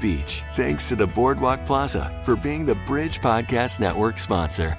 Beach. 0.00 0.42
Thanks 0.54 0.88
to 0.88 0.96
the 0.96 1.06
Boardwalk 1.06 1.66
Plaza 1.66 2.20
for 2.24 2.36
being 2.36 2.64
the 2.64 2.76
Bridge 2.86 3.20
Podcast 3.20 3.80
Network 3.80 4.18
sponsor. 4.18 4.78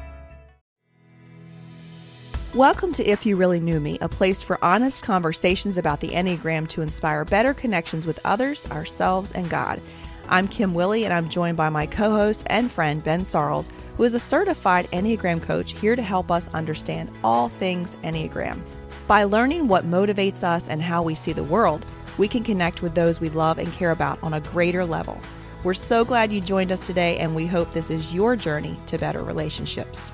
Welcome 2.55 2.93
to 2.93 3.03
If 3.03 3.25
You 3.25 3.35
Really 3.35 3.59
Knew 3.59 3.81
Me, 3.81 3.97
a 3.99 4.07
place 4.07 4.41
for 4.41 4.57
honest 4.63 5.03
conversations 5.03 5.77
about 5.77 5.99
the 5.99 6.11
Enneagram 6.11 6.69
to 6.69 6.81
inspire 6.81 7.25
better 7.25 7.53
connections 7.53 8.07
with 8.07 8.17
others, 8.23 8.65
ourselves, 8.71 9.33
and 9.33 9.49
God. 9.49 9.81
I'm 10.29 10.47
Kim 10.47 10.73
Willey, 10.73 11.03
and 11.03 11.13
I'm 11.13 11.27
joined 11.27 11.57
by 11.57 11.67
my 11.67 11.85
co 11.85 12.11
host 12.11 12.47
and 12.49 12.71
friend, 12.71 13.03
Ben 13.03 13.23
Sorrells, 13.23 13.69
who 13.97 14.03
is 14.05 14.13
a 14.13 14.19
certified 14.19 14.89
Enneagram 14.91 15.41
coach 15.41 15.73
here 15.73 15.97
to 15.97 16.01
help 16.01 16.31
us 16.31 16.47
understand 16.53 17.09
all 17.25 17.49
things 17.49 17.95
Enneagram. 18.05 18.61
By 19.05 19.25
learning 19.25 19.67
what 19.67 19.85
motivates 19.85 20.41
us 20.41 20.69
and 20.69 20.81
how 20.81 21.03
we 21.03 21.13
see 21.13 21.33
the 21.33 21.43
world, 21.43 21.85
we 22.17 22.27
can 22.27 22.43
connect 22.43 22.81
with 22.81 22.95
those 22.95 23.19
we 23.19 23.29
love 23.29 23.57
and 23.57 23.71
care 23.73 23.91
about 23.91 24.21
on 24.23 24.33
a 24.33 24.41
greater 24.41 24.85
level. 24.85 25.19
We're 25.63 25.73
so 25.73 26.05
glad 26.05 26.31
you 26.31 26.41
joined 26.41 26.71
us 26.71 26.85
today, 26.85 27.17
and 27.17 27.35
we 27.35 27.47
hope 27.47 27.71
this 27.71 27.89
is 27.89 28.13
your 28.13 28.35
journey 28.35 28.77
to 28.85 28.97
better 28.97 29.23
relationships. 29.23 30.11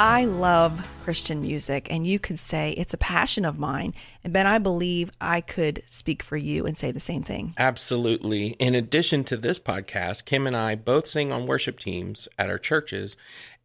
I 0.00 0.26
love 0.26 0.88
Christian 1.02 1.40
music, 1.40 1.88
and 1.90 2.06
you 2.06 2.20
could 2.20 2.38
say 2.38 2.72
it's 2.72 2.94
a 2.94 2.98
passion 2.98 3.44
of 3.44 3.58
mine. 3.58 3.94
And 4.22 4.32
Ben, 4.32 4.46
I 4.46 4.58
believe 4.58 5.10
I 5.20 5.40
could 5.40 5.82
speak 5.86 6.22
for 6.22 6.36
you 6.36 6.66
and 6.66 6.78
say 6.78 6.92
the 6.92 7.00
same 7.00 7.24
thing. 7.24 7.54
Absolutely. 7.58 8.50
In 8.60 8.76
addition 8.76 9.24
to 9.24 9.36
this 9.36 9.58
podcast, 9.58 10.24
Kim 10.24 10.46
and 10.46 10.54
I 10.54 10.76
both 10.76 11.08
sing 11.08 11.32
on 11.32 11.46
worship 11.46 11.80
teams 11.80 12.28
at 12.38 12.48
our 12.48 12.58
churches, 12.58 13.16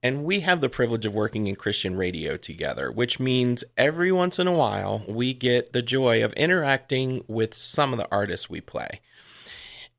and 0.04 0.26
we 0.26 0.42
have 0.42 0.60
the 0.60 0.68
privilege 0.68 1.06
of 1.06 1.14
working 1.14 1.48
in 1.48 1.56
Christian 1.56 1.96
radio 1.96 2.36
together, 2.36 2.92
which 2.92 3.22
means 3.22 3.64
every 3.78 4.12
once 4.12 4.38
in 4.38 4.48
a 4.48 4.52
while 4.52 5.02
we 5.08 5.34
get 5.34 5.72
the 5.72 5.82
joy 5.82 6.22
of 6.24 6.34
interacting 6.34 7.24
with 7.30 7.54
some 7.54 7.94
of 7.94 7.98
the 7.98 8.08
artists 8.12 8.50
we 8.50 8.60
play. 8.60 9.00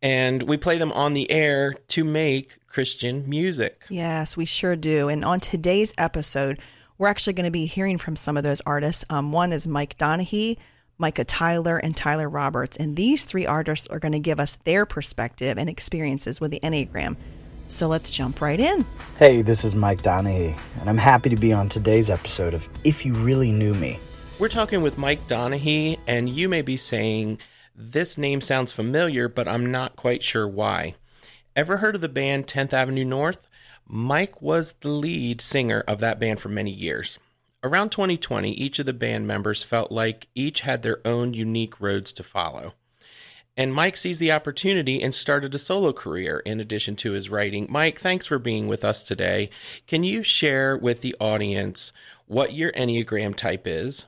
And 0.03 0.43
we 0.43 0.59
play 0.59 0.77
them 0.77 0.93
on 0.93 1.15
the 1.15 1.31
air 1.31 1.73
to 1.89 2.05
make 2.05 2.59
Christian 2.69 3.27
music. 3.27 3.87
Yes, 3.89 4.37
we 4.37 4.45
sure 4.45 4.77
do. 4.77 5.09
And 5.09 5.25
on 5.25 5.41
today's 5.41 5.95
episode, 5.97 6.59
we're 6.99 7.09
actually 7.09 7.33
going 7.33 7.47
to 7.47 7.51
be 7.51 7.65
hearing 7.65 7.97
from 7.97 8.15
some 8.15 8.37
of 8.37 8.45
those 8.45 8.61
artists. 8.67 9.07
Um, 9.09 9.33
one 9.33 9.55
is 9.55 9.67
Mike 9.67 9.97
Donehey, 9.97 10.59
Micah 10.99 11.25
Tyler, 11.25 11.79
and 11.79 11.97
Tyler 11.97 12.29
Roberts. 12.29 12.77
And 12.77 12.95
these 12.95 13.25
three 13.25 13.47
artists 13.47 13.87
are 13.87 13.99
going 13.99 14.13
to 14.13 14.19
give 14.19 14.39
us 14.39 14.59
their 14.65 14.85
perspective 14.85 15.57
and 15.57 15.71
experiences 15.71 16.43
with 16.43 16.51
the 16.51 16.61
Enneagram. 16.61 17.17
So 17.75 17.89
let's 17.89 18.13
jump 18.13 18.41
right 18.41 18.61
in. 18.61 18.87
Hey, 19.19 19.43
this 19.43 19.65
is 19.65 19.75
Mike 19.75 20.01
Donehey, 20.01 20.57
and 20.79 20.89
I'm 20.89 20.97
happy 20.97 21.29
to 21.29 21.35
be 21.35 21.53
on 21.53 21.69
today's 21.69 22.09
episode 22.09 22.55
of 22.55 22.69
If 22.85 23.05
You 23.05 23.13
Really 23.15 23.51
Knew 23.51 23.75
Me. 23.75 23.99
We're 24.39 24.49
talking 24.49 24.81
with 24.81 24.97
Mike 24.97 25.27
Donehey, 25.27 25.99
and 26.07 26.31
you 26.31 26.49
may 26.49 26.63
be 26.63 26.77
saying, 26.77 27.39
This 27.75 28.17
name 28.17 28.41
sounds 28.41 28.71
familiar, 28.71 29.29
but 29.29 29.49
I'm 29.49 29.73
not 29.73 29.97
quite 29.97 30.23
sure 30.23 30.47
why. 30.47 30.95
Ever 31.57 31.79
heard 31.79 31.97
of 31.97 32.01
the 32.01 32.09
band 32.09 32.47
10th 32.47 32.73
Avenue 32.73 33.05
North? 33.05 33.49
Mike 33.89 34.41
was 34.41 34.75
the 34.75 34.91
lead 34.91 35.41
singer 35.41 35.83
of 35.89 35.99
that 35.99 36.21
band 36.21 36.39
for 36.39 36.51
many 36.51 36.71
years. 36.71 37.19
Around 37.65 37.91
2020, 37.91 38.53
each 38.53 38.79
of 38.79 38.87
the 38.87 38.93
band 38.93 39.27
members 39.27 39.65
felt 39.65 39.91
like 39.91 40.29
each 40.37 40.61
had 40.61 40.85
their 40.85 41.01
own 41.05 41.35
unique 41.35 41.81
roads 41.81 42.13
to 42.13 42.23
follow. 42.23 42.75
And 43.57 43.73
Mike 43.73 43.97
sees 43.97 44.19
the 44.19 44.33
opportunity 44.33 45.01
and 45.01 45.15
started 45.15 45.55
a 45.55 45.59
solo 45.59 45.93
career 45.93 46.41
in 46.41 46.59
addition 46.59 46.97
to 46.97 47.13
his 47.13 47.31
writing. 47.31 47.69
Mike, 47.71 48.01
thanks 48.01 48.27
for 48.27 48.39
being 48.39 48.67
with 48.67 48.85
us 48.85 49.03
today. 49.03 49.49
Can 49.87 50.03
you 50.03 50.25
share 50.25 50.77
with 50.77 51.03
the 51.03 51.15
audience 51.21 51.93
what 52.27 52.53
your 52.53 52.73
Enneagram 52.73 53.37
type 53.37 53.67
is 53.67 54.07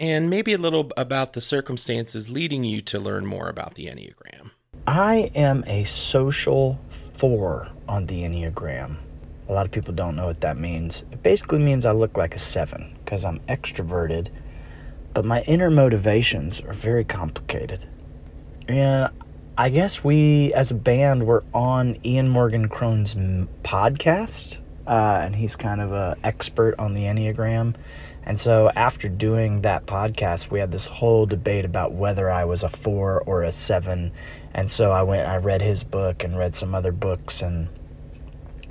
and 0.00 0.28
maybe 0.28 0.52
a 0.52 0.58
little 0.58 0.90
about 0.96 1.32
the 1.32 1.40
circumstances 1.40 2.28
leading 2.28 2.64
you 2.64 2.82
to 2.82 2.98
learn 2.98 3.24
more 3.24 3.48
about 3.48 3.74
the 3.74 3.86
Enneagram? 3.86 4.50
I 4.86 5.30
am 5.34 5.62
a 5.66 5.84
social 5.84 6.78
four 7.14 7.68
on 7.88 8.06
the 8.06 8.22
Enneagram. 8.22 8.96
A 9.48 9.52
lot 9.52 9.64
of 9.64 9.72
people 9.72 9.94
don't 9.94 10.16
know 10.16 10.26
what 10.26 10.40
that 10.40 10.58
means. 10.58 11.04
It 11.12 11.22
basically 11.22 11.58
means 11.60 11.86
I 11.86 11.92
look 11.92 12.16
like 12.16 12.34
a 12.34 12.38
seven 12.38 12.96
because 13.04 13.24
I'm 13.24 13.38
extroverted, 13.48 14.28
but 15.14 15.24
my 15.24 15.42
inner 15.42 15.70
motivations 15.70 16.60
are 16.60 16.72
very 16.72 17.04
complicated. 17.04 17.86
And 18.68 19.10
I 19.56 19.70
guess 19.70 20.04
we, 20.04 20.52
as 20.52 20.70
a 20.70 20.74
band, 20.74 21.26
were 21.26 21.42
on 21.54 21.98
Ian 22.04 22.28
Morgan 22.28 22.68
Cron's 22.68 23.14
podcast, 23.64 24.58
uh, 24.86 25.20
and 25.22 25.34
he's 25.34 25.56
kind 25.56 25.80
of 25.80 25.92
an 25.92 26.20
expert 26.22 26.78
on 26.78 26.94
the 26.94 27.02
Enneagram. 27.02 27.74
And 28.24 28.38
so 28.38 28.70
after 28.76 29.08
doing 29.08 29.62
that 29.62 29.86
podcast, 29.86 30.50
we 30.50 30.60
had 30.60 30.70
this 30.70 30.84
whole 30.84 31.24
debate 31.24 31.64
about 31.64 31.92
whether 31.92 32.30
I 32.30 32.44
was 32.44 32.62
a 32.62 32.68
four 32.68 33.22
or 33.22 33.42
a 33.42 33.50
seven. 33.50 34.12
And 34.52 34.70
so 34.70 34.92
I 34.92 35.02
went, 35.02 35.26
I 35.26 35.38
read 35.38 35.62
his 35.62 35.82
book 35.82 36.24
and 36.24 36.36
read 36.36 36.54
some 36.54 36.74
other 36.74 36.92
books, 36.92 37.40
and 37.40 37.68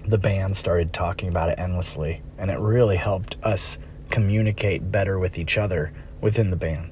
the 0.06 0.20
band 0.20 0.56
started 0.56 0.94
talking 0.94 1.28
about 1.28 1.50
it 1.50 1.58
endlessly. 1.58 2.22
And 2.38 2.52
it 2.52 2.60
really 2.60 2.98
helped 2.98 3.36
us 3.42 3.80
communicate 4.12 4.92
better 4.92 5.18
with 5.18 5.40
each 5.40 5.58
other 5.58 5.92
within 6.22 6.52
the 6.52 6.56
band. 6.56 6.92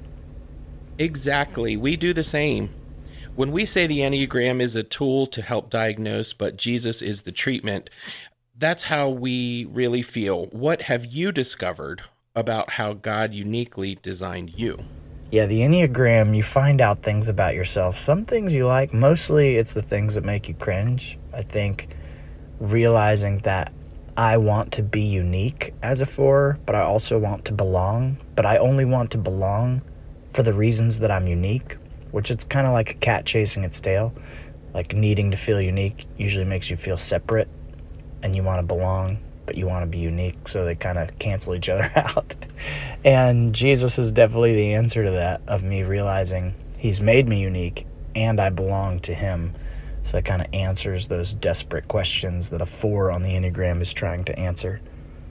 Exactly. 0.98 1.76
We 1.76 1.96
do 1.96 2.12
the 2.12 2.24
same. 2.24 2.70
When 3.36 3.52
we 3.52 3.66
say 3.66 3.86
the 3.86 3.98
Enneagram 3.98 4.62
is 4.62 4.74
a 4.74 4.82
tool 4.82 5.26
to 5.26 5.42
help 5.42 5.68
diagnose, 5.68 6.32
but 6.32 6.56
Jesus 6.56 7.02
is 7.02 7.22
the 7.22 7.32
treatment, 7.32 7.90
that's 8.56 8.84
how 8.84 9.10
we 9.10 9.66
really 9.66 10.00
feel. 10.00 10.46
What 10.52 10.80
have 10.82 11.04
you 11.04 11.32
discovered 11.32 12.00
about 12.34 12.70
how 12.70 12.94
God 12.94 13.34
uniquely 13.34 13.98
designed 14.00 14.58
you? 14.58 14.78
Yeah, 15.30 15.44
the 15.44 15.60
Enneagram, 15.60 16.34
you 16.34 16.42
find 16.42 16.80
out 16.80 17.02
things 17.02 17.28
about 17.28 17.52
yourself. 17.52 17.98
Some 17.98 18.24
things 18.24 18.54
you 18.54 18.66
like, 18.66 18.94
mostly 18.94 19.56
it's 19.56 19.74
the 19.74 19.82
things 19.82 20.14
that 20.14 20.24
make 20.24 20.48
you 20.48 20.54
cringe. 20.54 21.18
I 21.34 21.42
think 21.42 21.90
realizing 22.58 23.40
that 23.40 23.70
I 24.16 24.38
want 24.38 24.72
to 24.72 24.82
be 24.82 25.02
unique 25.02 25.74
as 25.82 26.00
a 26.00 26.06
four, 26.06 26.58
but 26.64 26.74
I 26.74 26.80
also 26.80 27.18
want 27.18 27.44
to 27.44 27.52
belong, 27.52 28.16
but 28.34 28.46
I 28.46 28.56
only 28.56 28.86
want 28.86 29.10
to 29.10 29.18
belong 29.18 29.82
for 30.32 30.42
the 30.42 30.54
reasons 30.54 31.00
that 31.00 31.10
I'm 31.10 31.26
unique 31.26 31.76
which 32.10 32.30
it's 32.30 32.44
kind 32.44 32.66
of 32.66 32.72
like 32.72 32.90
a 32.90 32.94
cat 32.94 33.26
chasing 33.26 33.64
its 33.64 33.80
tail. 33.80 34.12
Like 34.74 34.94
needing 34.94 35.30
to 35.30 35.36
feel 35.36 35.60
unique 35.60 36.06
usually 36.18 36.44
makes 36.44 36.70
you 36.70 36.76
feel 36.76 36.98
separate 36.98 37.48
and 38.22 38.34
you 38.34 38.42
want 38.42 38.60
to 38.60 38.66
belong, 38.66 39.18
but 39.46 39.56
you 39.56 39.66
want 39.66 39.82
to 39.82 39.86
be 39.86 39.98
unique, 39.98 40.48
so 40.48 40.64
they 40.64 40.74
kind 40.74 40.98
of 40.98 41.18
cancel 41.18 41.54
each 41.54 41.68
other 41.68 41.90
out. 41.96 42.34
and 43.04 43.54
Jesus 43.54 43.98
is 43.98 44.12
definitely 44.12 44.54
the 44.54 44.74
answer 44.74 45.04
to 45.04 45.10
that 45.12 45.40
of 45.46 45.62
me 45.62 45.82
realizing 45.82 46.54
he's 46.78 47.00
made 47.00 47.28
me 47.28 47.40
unique 47.40 47.86
and 48.14 48.40
I 48.40 48.50
belong 48.50 49.00
to 49.00 49.14
him. 49.14 49.54
So 50.02 50.18
it 50.18 50.24
kind 50.24 50.40
of 50.40 50.48
answers 50.52 51.08
those 51.08 51.34
desperate 51.34 51.88
questions 51.88 52.50
that 52.50 52.60
a 52.60 52.66
four 52.66 53.10
on 53.10 53.22
the 53.22 53.30
Enneagram 53.30 53.80
is 53.80 53.92
trying 53.92 54.24
to 54.24 54.38
answer. 54.38 54.80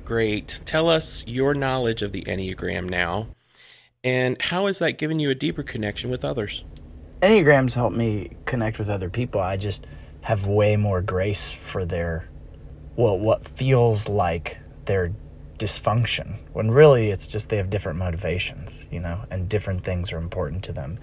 Great. 0.03 0.59
Tell 0.65 0.89
us 0.89 1.23
your 1.25 1.53
knowledge 1.53 2.01
of 2.01 2.11
the 2.11 2.21
Enneagram 2.23 2.89
now. 2.89 3.27
And 4.05 4.39
how 4.39 4.67
has 4.67 4.77
that 4.79 4.99
given 4.99 5.19
you 5.19 5.31
a 5.31 5.35
deeper 5.35 5.63
connection 5.63 6.11
with 6.11 6.23
others? 6.23 6.63
Enneagrams 7.23 7.73
help 7.73 7.91
me 7.91 8.29
connect 8.45 8.77
with 8.77 8.87
other 8.87 9.09
people. 9.09 9.41
I 9.41 9.57
just 9.57 9.87
have 10.21 10.45
way 10.45 10.77
more 10.77 11.01
grace 11.01 11.51
for 11.51 11.85
their, 11.85 12.29
well, 12.95 13.17
what 13.17 13.47
feels 13.57 14.07
like 14.07 14.57
their 14.85 15.11
dysfunction 15.57 16.37
when 16.53 16.69
really 16.69 17.09
it's 17.09 17.25
just 17.25 17.49
they 17.49 17.57
have 17.57 17.71
different 17.71 17.97
motivations, 17.97 18.77
you 18.91 18.99
know, 18.99 19.23
and 19.31 19.49
different 19.49 19.83
things 19.83 20.11
are 20.11 20.17
important 20.17 20.63
to 20.65 20.71
them. 20.71 20.99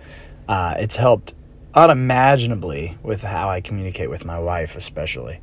Uh, 0.48 0.74
it's 0.78 0.94
helped 0.94 1.34
unimaginably 1.74 2.96
with 3.02 3.22
how 3.22 3.48
I 3.48 3.60
communicate 3.60 4.10
with 4.10 4.24
my 4.24 4.38
wife, 4.38 4.76
especially. 4.76 5.40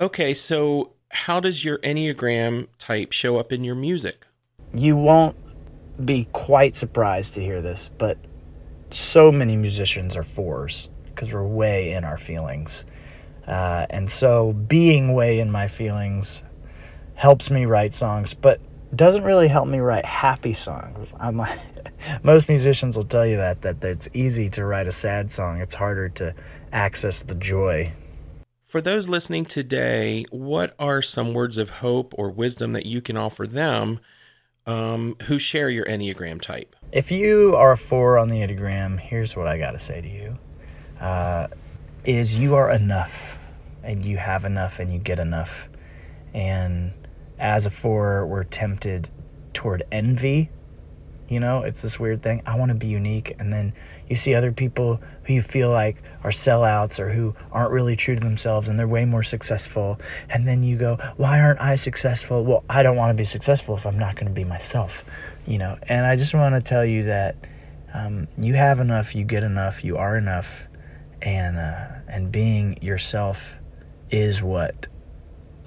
Okay, 0.00 0.34
so 0.34 0.94
how 1.10 1.38
does 1.38 1.64
your 1.64 1.78
Enneagram 1.78 2.66
type 2.78 3.12
show 3.12 3.36
up 3.36 3.52
in 3.52 3.62
your 3.62 3.74
music? 3.76 4.26
You 4.72 4.96
won't 4.96 5.36
be 6.04 6.28
quite 6.32 6.76
surprised 6.76 7.34
to 7.34 7.40
hear 7.42 7.60
this, 7.60 7.90
but 7.98 8.18
so 8.90 9.30
many 9.30 9.56
musicians 9.56 10.16
are 10.16 10.24
fours 10.24 10.88
because 11.06 11.32
we're 11.32 11.46
way 11.46 11.92
in 11.92 12.04
our 12.04 12.18
feelings. 12.18 12.84
Uh, 13.46 13.86
and 13.90 14.10
so 14.10 14.52
being 14.52 15.12
way 15.12 15.40
in 15.40 15.50
my 15.50 15.68
feelings 15.68 16.42
helps 17.14 17.50
me 17.50 17.66
write 17.66 17.94
songs, 17.94 18.34
but 18.34 18.60
doesn't 18.94 19.24
really 19.24 19.48
help 19.48 19.68
me 19.68 19.78
write 19.78 20.04
happy 20.04 20.52
songs. 20.52 21.12
I'm 21.18 21.36
like, 21.36 21.58
most 22.22 22.48
musicians 22.48 22.96
will 22.96 23.04
tell 23.04 23.26
you 23.26 23.36
that 23.36 23.62
that 23.62 23.82
it's 23.84 24.08
easy 24.14 24.48
to 24.50 24.64
write 24.64 24.86
a 24.86 24.92
sad 24.92 25.30
song. 25.30 25.60
It's 25.60 25.74
harder 25.74 26.08
to 26.10 26.34
access 26.72 27.22
the 27.22 27.34
joy. 27.34 27.92
For 28.64 28.80
those 28.80 29.08
listening 29.08 29.44
today, 29.44 30.24
what 30.30 30.74
are 30.78 31.02
some 31.02 31.34
words 31.34 31.58
of 31.58 31.70
hope 31.70 32.14
or 32.16 32.30
wisdom 32.30 32.72
that 32.72 32.86
you 32.86 33.00
can 33.00 33.16
offer 33.16 33.46
them 33.46 34.00
um, 34.66 35.16
who 35.22 35.38
share 35.38 35.68
your 35.68 35.84
Enneagram 35.86 36.40
type? 36.40 36.76
If 36.92 37.10
you 37.10 37.54
are 37.56 37.72
a 37.72 37.76
four 37.76 38.18
on 38.18 38.28
the 38.28 38.36
Enneagram, 38.36 38.98
here's 38.98 39.36
what 39.36 39.46
I 39.46 39.58
got 39.58 39.72
to 39.72 39.78
say 39.78 40.00
to 40.00 40.08
you: 40.08 40.38
uh, 41.00 41.48
is 42.04 42.36
you 42.36 42.54
are 42.54 42.70
enough, 42.70 43.38
and 43.82 44.04
you 44.04 44.16
have 44.16 44.44
enough, 44.44 44.78
and 44.78 44.90
you 44.90 44.98
get 44.98 45.18
enough, 45.18 45.68
and 46.34 46.92
as 47.38 47.66
a 47.66 47.70
four, 47.70 48.26
we're 48.26 48.44
tempted 48.44 49.08
toward 49.54 49.82
envy. 49.90 50.50
You 51.30 51.38
know, 51.38 51.62
it's 51.62 51.80
this 51.80 51.98
weird 51.98 52.24
thing. 52.24 52.42
I 52.44 52.56
want 52.56 52.70
to 52.70 52.74
be 52.74 52.88
unique. 52.88 53.36
And 53.38 53.52
then 53.52 53.72
you 54.08 54.16
see 54.16 54.34
other 54.34 54.50
people 54.50 55.00
who 55.22 55.34
you 55.34 55.42
feel 55.42 55.70
like 55.70 56.02
are 56.24 56.32
sellouts 56.32 56.98
or 56.98 57.08
who 57.08 57.36
aren't 57.52 57.70
really 57.70 57.94
true 57.94 58.16
to 58.16 58.20
themselves 58.20 58.68
and 58.68 58.76
they're 58.76 58.88
way 58.88 59.04
more 59.04 59.22
successful. 59.22 60.00
And 60.28 60.46
then 60.46 60.64
you 60.64 60.76
go, 60.76 60.98
why 61.16 61.40
aren't 61.40 61.60
I 61.60 61.76
successful? 61.76 62.44
Well, 62.44 62.64
I 62.68 62.82
don't 62.82 62.96
want 62.96 63.10
to 63.10 63.14
be 63.14 63.24
successful 63.24 63.76
if 63.76 63.86
I'm 63.86 63.96
not 63.96 64.16
going 64.16 64.26
to 64.26 64.32
be 64.32 64.42
myself. 64.42 65.04
You 65.46 65.58
know, 65.58 65.78
and 65.88 66.04
I 66.04 66.16
just 66.16 66.34
want 66.34 66.56
to 66.56 66.68
tell 66.68 66.84
you 66.84 67.04
that 67.04 67.36
um, 67.94 68.26
you 68.36 68.54
have 68.54 68.80
enough, 68.80 69.14
you 69.14 69.22
get 69.22 69.44
enough, 69.44 69.84
you 69.84 69.98
are 69.98 70.16
enough. 70.16 70.48
And, 71.22 71.58
uh, 71.58 71.86
and 72.08 72.32
being 72.32 72.82
yourself 72.82 73.38
is 74.10 74.42
what 74.42 74.88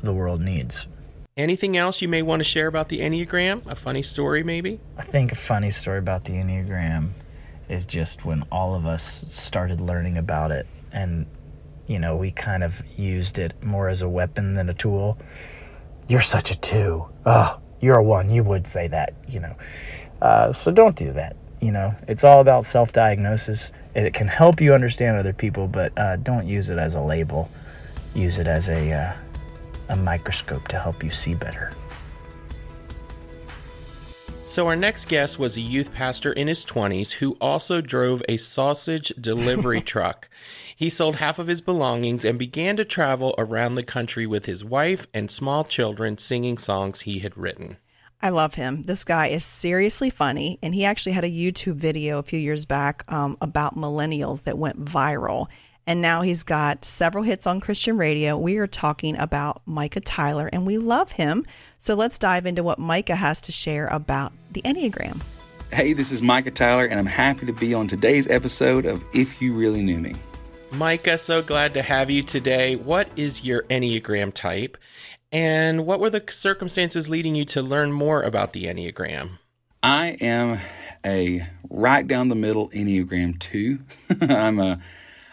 the 0.01 0.11
world 0.11 0.41
needs. 0.41 0.87
Anything 1.35 1.75
else 1.75 1.99
you 1.99 2.07
may 2.07 2.21
want 2.21 2.41
to 2.41 2.43
share 2.43 2.67
about 2.67 2.89
the 2.89 2.99
Enneagram? 2.99 3.65
A 3.65 3.73
funny 3.73 4.03
story, 4.03 4.43
maybe? 4.43 4.79
I 4.97 5.01
think 5.01 5.31
a 5.31 5.35
funny 5.35 5.71
story 5.71 5.97
about 5.97 6.25
the 6.25 6.33
Enneagram 6.33 7.13
is 7.67 7.87
just 7.87 8.23
when 8.23 8.43
all 8.51 8.75
of 8.75 8.85
us 8.85 9.25
started 9.29 9.81
learning 9.81 10.19
about 10.19 10.51
it 10.51 10.67
and, 10.91 11.25
you 11.87 11.97
know, 11.97 12.15
we 12.15 12.29
kind 12.29 12.63
of 12.63 12.75
used 12.95 13.39
it 13.39 13.53
more 13.63 13.89
as 13.89 14.03
a 14.03 14.07
weapon 14.07 14.53
than 14.53 14.69
a 14.69 14.75
tool. 14.75 15.17
You're 16.07 16.21
such 16.21 16.51
a 16.51 16.59
two. 16.59 17.07
Oh, 17.25 17.59
you're 17.81 17.97
a 17.97 18.03
one. 18.03 18.29
You 18.29 18.43
would 18.43 18.67
say 18.67 18.87
that, 18.89 19.15
you 19.27 19.39
know. 19.39 19.55
Uh, 20.21 20.53
so 20.53 20.71
don't 20.71 20.95
do 20.95 21.13
that. 21.13 21.35
You 21.59 21.71
know, 21.71 21.95
it's 22.07 22.23
all 22.23 22.41
about 22.41 22.63
self 22.63 22.91
diagnosis. 22.91 23.71
It 23.95 24.13
can 24.13 24.27
help 24.27 24.61
you 24.61 24.75
understand 24.75 25.17
other 25.17 25.33
people, 25.33 25.67
but 25.67 25.97
uh, 25.97 26.17
don't 26.17 26.45
use 26.45 26.69
it 26.69 26.77
as 26.77 26.93
a 26.93 27.01
label. 27.01 27.49
Use 28.13 28.37
it 28.37 28.45
as 28.45 28.69
a. 28.69 28.91
Uh, 28.91 29.13
a 29.93 29.95
microscope 29.95 30.67
to 30.67 30.79
help 30.79 31.03
you 31.03 31.11
see 31.11 31.35
better. 31.35 31.71
So, 34.45 34.67
our 34.67 34.75
next 34.75 35.07
guest 35.07 35.39
was 35.39 35.55
a 35.55 35.61
youth 35.61 35.93
pastor 35.93 36.33
in 36.33 36.47
his 36.47 36.65
20s 36.65 37.13
who 37.13 37.37
also 37.39 37.81
drove 37.81 38.21
a 38.27 38.37
sausage 38.37 39.13
delivery 39.19 39.81
truck. 39.93 40.29
He 40.75 40.89
sold 40.89 41.15
half 41.15 41.39
of 41.39 41.47
his 41.47 41.61
belongings 41.61 42.25
and 42.25 42.37
began 42.37 42.75
to 42.77 42.85
travel 42.85 43.33
around 43.37 43.75
the 43.75 43.83
country 43.83 44.27
with 44.27 44.45
his 44.45 44.65
wife 44.65 45.07
and 45.13 45.31
small 45.31 45.63
children 45.63 46.17
singing 46.17 46.57
songs 46.57 47.01
he 47.01 47.19
had 47.19 47.37
written. 47.37 47.77
I 48.21 48.29
love 48.29 48.53
him. 48.53 48.83
This 48.83 49.03
guy 49.03 49.27
is 49.27 49.43
seriously 49.43 50.09
funny, 50.09 50.59
and 50.61 50.73
he 50.73 50.85
actually 50.85 51.11
had 51.13 51.25
a 51.25 51.31
YouTube 51.31 51.75
video 51.75 52.19
a 52.19 52.23
few 52.23 52.39
years 52.39 52.65
back 52.65 53.03
um, 53.11 53.37
about 53.41 53.75
millennials 53.75 54.43
that 54.43 54.57
went 54.57 54.83
viral 54.83 55.47
and 55.85 56.01
now 56.01 56.21
he's 56.21 56.43
got 56.43 56.85
several 56.85 57.23
hits 57.23 57.45
on 57.45 57.59
Christian 57.59 57.97
radio. 57.97 58.37
We 58.37 58.57
are 58.57 58.67
talking 58.67 59.17
about 59.17 59.61
Micah 59.65 60.01
Tyler, 60.01 60.49
and 60.51 60.65
we 60.65 60.77
love 60.77 61.13
him. 61.13 61.45
So 61.79 61.95
let's 61.95 62.17
dive 62.17 62.45
into 62.45 62.63
what 62.63 62.79
Micah 62.79 63.15
has 63.15 63.41
to 63.41 63.51
share 63.51 63.87
about 63.87 64.33
the 64.51 64.61
Enneagram. 64.61 65.21
Hey, 65.71 65.93
this 65.93 66.11
is 66.11 66.21
Micah 66.21 66.51
Tyler, 66.51 66.85
and 66.85 66.99
I'm 66.99 67.05
happy 67.05 67.45
to 67.47 67.53
be 67.53 67.73
on 67.73 67.87
today's 67.87 68.27
episode 68.27 68.85
of 68.85 69.03
If 69.13 69.41
You 69.41 69.53
Really 69.53 69.81
Knew 69.81 69.99
Me. 69.99 70.15
Micah, 70.71 71.17
so 71.17 71.41
glad 71.41 71.73
to 71.73 71.81
have 71.81 72.09
you 72.09 72.23
today. 72.23 72.75
What 72.75 73.09
is 73.15 73.43
your 73.43 73.63
Enneagram 73.63 74.33
type? 74.33 74.77
And 75.31 75.85
what 75.85 75.99
were 75.99 76.09
the 76.09 76.23
circumstances 76.29 77.09
leading 77.09 77.35
you 77.35 77.45
to 77.45 77.61
learn 77.61 77.91
more 77.91 78.21
about 78.21 78.53
the 78.53 78.65
Enneagram? 78.65 79.39
I 79.81 80.15
am 80.21 80.59
a 81.05 81.45
right 81.69 82.07
down 82.07 82.29
the 82.29 82.35
middle 82.35 82.69
Enneagram 82.69 83.39
2. 83.39 83.79
I'm 84.21 84.59
a 84.59 84.79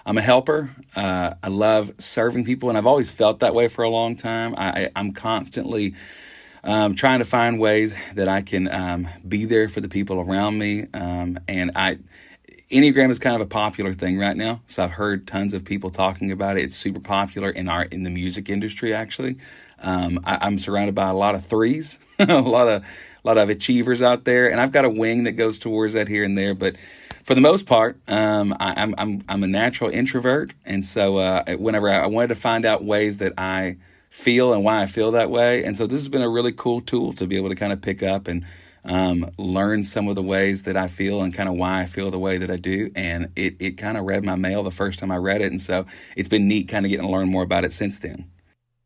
I'm 0.07 0.17
a 0.19 0.23
helper. 0.23 0.71
Uh, 0.97 1.35
I 1.43 1.49
love 1.49 1.93
serving 1.99 2.45
people, 2.45 2.69
and 2.69 2.79
I've 2.79 2.87
always 2.87 3.13
felt 3.13 3.41
that 3.41 3.55
way 3.55 3.69
for 3.69 3.83
a 3.83 3.89
long 3.89 4.17
time. 4.17 4.55
I, 4.57 4.91
am 4.97 5.13
constantly 5.13 5.95
um, 6.65 6.95
trying 6.95 7.21
to 7.21 7.25
find 7.25 7.59
ways 7.59 7.97
that 8.15 8.29
I 8.29 8.43
can 8.43 8.73
um, 8.73 9.09
be 9.27 9.45
there 9.45 9.69
for 9.69 9.81
the 9.81 9.89
people 9.89 10.21
around 10.21 10.59
me. 10.59 10.87
Um, 10.95 11.39
and 11.49 11.73
I, 11.75 11.99
Enneagram 12.71 13.11
is 13.11 13.19
kind 13.19 13.35
of 13.35 13.43
a 13.43 13.47
popular 13.47 13.93
thing 13.93 14.19
right 14.19 14.37
now, 14.37 14.63
so 14.67 14.85
I've 14.85 14.93
heard 14.93 15.27
tons 15.27 15.55
of 15.55 15.65
people 15.65 15.91
talking 15.91 16.31
about 16.31 16.57
it. 16.57 16.65
It's 16.65 16.77
super 16.77 17.01
popular 17.01 17.51
in 17.51 17.69
our 17.69 17.83
in 17.83 18.05
the 18.05 18.11
music 18.11 18.49
industry. 18.49 18.95
Actually, 18.95 19.37
um, 19.81 20.21
I, 20.25 20.39
I'm 20.43 20.59
surrounded 20.59 20.95
by 20.95 21.09
a 21.09 21.15
lot 21.15 21.35
of 21.35 21.45
threes, 21.45 21.99
a 22.19 22.41
lot 22.41 22.69
of 22.69 22.85
a 22.85 23.29
lot 23.29 23.39
of 23.39 23.51
achievers 23.51 24.03
out 24.03 24.25
there, 24.25 24.51
and 24.51 24.61
I've 24.61 24.73
got 24.73 24.85
a 24.85 24.91
wing 24.91 25.25
that 25.25 25.33
goes 25.33 25.59
towards 25.59 25.95
that 25.95 26.09
here 26.09 26.25
and 26.25 26.39
there, 26.39 26.55
but 26.55 26.77
for 27.25 27.35
the 27.35 27.41
most 27.41 27.67
part, 27.67 27.99
um, 28.09 28.55
I, 28.59 28.81
am 28.83 28.95
I'm 28.99 29.23
I'm 29.29 29.43
a 29.43 29.47
natural 29.47 29.91
introvert, 29.91 30.55
and 30.65 30.85
so 30.85 31.19
uh, 31.19 31.45
whenever 31.57 31.89
I, 31.89 32.01
I, 32.01 32.07
wanted 32.07 32.29
to 32.29 32.35
find 32.35 32.65
out 32.65 32.85
ways 32.85 33.19
that 33.19 33.35
I 33.39 33.77
feel 34.11 34.53
and 34.53 34.65
why 34.65 34.83
I 34.83 34.87
feel 34.87 35.13
that 35.13 35.31
way, 35.31 35.65
and 35.65 35.77
so 35.77 35.87
this 35.87 36.01
has 36.01 36.09
been 36.09 36.23
a 36.23 36.29
really 36.29 36.53
cool 36.53 36.81
tool 36.81 37.13
to 37.15 37.27
be 37.27 37.37
able 37.37 37.49
to 37.51 37.55
kind 37.55 37.73
of 37.73 37.81
pick 37.81 38.03
up 38.03 38.27
and 38.27 38.45
um, 38.85 39.31
learn 39.37 39.83
some 39.83 40.09
of 40.09 40.15
the 40.15 40.23
ways 40.23 40.63
that 40.63 40.77
I 40.77 40.89
feel 40.89 41.23
and 41.23 41.35
kind 41.35 41.49
of 41.49 41.57
why 41.57 41.83
I 41.83 41.87
feel 41.87 42.11
the 42.11 42.19
way 42.19 42.39
that 42.39 42.51
I 42.51 42.57
do, 42.57 42.91
and 42.95 43.31
it 43.37 43.57
it 43.59 43.73
kind 43.73 43.97
of 43.97 44.05
read 44.05 44.25
my 44.25 44.37
mail 44.37 44.63
the 44.63 44.71
first 44.71 44.99
time 44.99 45.11
I 45.11 45.17
read 45.17 45.41
it, 45.41 45.51
and 45.51 45.61
so 45.61 45.87
it's 46.17 46.29
been 46.29 46.49
neat 46.49 46.69
kind 46.69 46.87
of 46.87 46.91
getting 46.91 47.07
to 47.07 47.13
learn 47.13 47.31
more 47.31 47.43
about 47.43 47.65
it 47.65 47.73
since 47.73 47.99
then. 47.99 48.31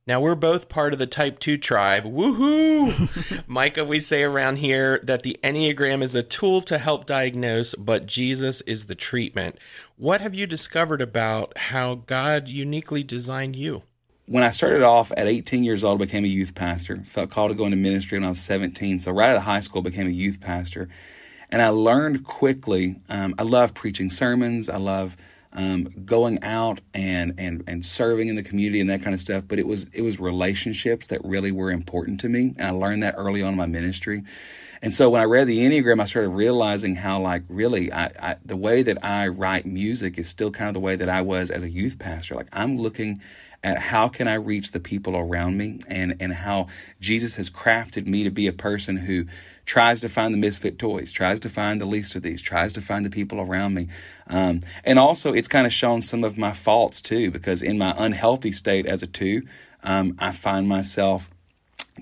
Now 0.07 0.21
we're 0.21 0.35
both 0.35 0.69
part 0.69 0.93
of 0.93 0.99
the 0.99 1.07
type 1.07 1.39
2 1.39 1.57
tribe. 1.57 2.05
Woohoo! 2.05 3.09
Micah, 3.47 3.87
we 3.87 4.01
say 4.01 4.23
around 4.23 4.57
here 4.57 5.01
that 5.03 5.23
the 5.23 5.39
Enneagram 5.43 6.03
is 6.03 6.15
a 6.15 6.23
tool 6.23 6.61
to 6.63 6.77
help 6.77 7.07
diagnose, 7.07 7.75
but 7.77 8.05
Jesus 8.05 8.61
is 8.63 8.85
the 8.85 8.95
treatment. 8.95 9.57
What 9.97 10.21
have 10.21 10.35
you 10.35 10.47
discovered 10.47 11.01
about 11.01 11.57
how 11.57 11.95
God 11.95 12.49
uniquely 12.49 13.03
designed 13.03 13.57
you? 13.57 13.83
When 14.27 14.43
I 14.43 14.51
started 14.51 14.83
off 14.83 15.11
at 15.17 15.27
18 15.27 15.65
years 15.65 15.83
old, 15.83 16.03
I 16.03 16.05
became 16.05 16.25
a 16.25 16.29
youth 16.29 16.55
pastor. 16.55 17.03
Felt 17.07 17.31
called 17.31 17.53
to 17.53 17.57
go 17.57 17.65
into 17.65 17.79
ministry 17.79 18.19
when 18.19 18.27
I 18.27 18.29
was 18.29 18.41
17. 18.41 18.99
So 18.99 19.11
right 19.11 19.31
out 19.31 19.37
of 19.37 19.43
high 19.45 19.61
school, 19.61 19.81
I 19.81 19.85
became 19.85 20.07
a 20.07 20.11
youth 20.11 20.39
pastor. 20.39 20.91
And 21.49 21.63
I 21.63 21.71
learned 21.71 22.25
quickly, 22.25 22.97
um, 23.09 23.35
I 23.39 23.43
love 23.43 23.73
preaching 23.73 24.11
sermons. 24.11 24.69
I 24.69 24.77
love 24.77 25.17
um, 25.55 25.85
going 26.05 26.43
out 26.43 26.81
and, 26.93 27.35
and 27.39 27.63
and 27.67 27.85
serving 27.85 28.29
in 28.29 28.37
the 28.37 28.43
community 28.43 28.81
and 28.81 28.91
that 28.91 29.03
kind 29.03 29.15
of 29.15 29.21
stuff. 29.21 29.45
But 29.47 29.59
it 29.59 29.67
was 29.67 29.85
it 29.93 30.03
was 30.03 30.19
relationships 30.19 31.07
that 31.09 31.25
really 31.25 31.53
were 31.53 31.71
important 31.71 32.21
to 32.21 32.29
me, 32.29 32.55
and 32.59 32.67
I 32.67 32.71
learned 32.71 33.03
that 33.03 33.15
early 33.17 33.43
on 33.43 33.51
in 33.51 33.57
my 33.57 33.67
ministry. 33.67 34.25
And 34.85 34.93
so 34.93 35.09
when 35.09 35.23
I 35.23 35.25
read 35.25 35.47
the 35.47 35.61
Enneagram, 35.61 35.99
I 35.99 36.05
started 36.05 36.29
realizing 36.29 36.95
how, 36.95 37.19
like, 37.19 37.45
really, 37.49 37.91
I, 37.91 38.11
I, 38.21 38.37
the 38.45 38.55
way 38.55 38.83
that 38.83 39.03
I 39.03 39.29
write 39.29 39.65
music 39.65 40.19
is 40.19 40.29
still 40.29 40.51
kind 40.51 40.69
of 40.69 40.75
the 40.75 40.81
way 40.81 40.95
that 40.95 41.09
I 41.09 41.23
was 41.23 41.51
as 41.51 41.63
a 41.63 41.71
youth 41.71 41.99
pastor. 41.99 42.35
Like, 42.35 42.49
I'm 42.53 42.77
looking 42.77 43.19
at 43.63 43.79
how 43.79 44.09
can 44.09 44.29
I 44.29 44.35
reach 44.35 44.73
the 44.73 44.81
people 44.81 45.17
around 45.17 45.57
me 45.57 45.81
and, 45.89 46.17
and 46.21 46.35
how 46.35 46.67
Jesus 47.01 47.37
has 47.37 47.49
crafted 47.49 48.07
me 48.07 48.25
to 48.25 48.31
be 48.31 48.47
a 48.47 48.53
person 48.53 48.99
who 48.99 49.25
tries 49.65 50.03
to 50.03 50.11
find 50.11 50.35
the 50.35 50.39
misfit 50.39 50.79
toys, 50.79 51.13
tries 51.13 51.41
to 51.41 51.49
find 51.49 51.81
the 51.81 51.87
least 51.87 52.15
of 52.15 52.21
these, 52.21 52.43
tries 52.43 52.75
to 52.75 52.83
find 52.83 53.07
the 53.07 53.11
people 53.11 53.41
around 53.41 53.73
me. 53.73 53.89
Um, 54.27 54.61
and 54.85 54.99
also, 54.99 55.33
it's 55.33 55.49
kind 55.49 55.67
of 55.67 55.73
shown 55.73 56.03
some 56.03 56.25
of 56.25 56.37
my 56.37 56.53
faults 56.53 57.01
too, 57.01 57.31
because 57.31 57.63
in 57.63 57.79
my 57.79 57.95
unhealthy 57.97 58.53
state 58.53 58.85
as 58.85 59.03
a 59.03 59.07
two, 59.07 59.45
um, 59.83 60.15
I 60.19 60.33
find 60.33 60.69
myself 60.69 61.31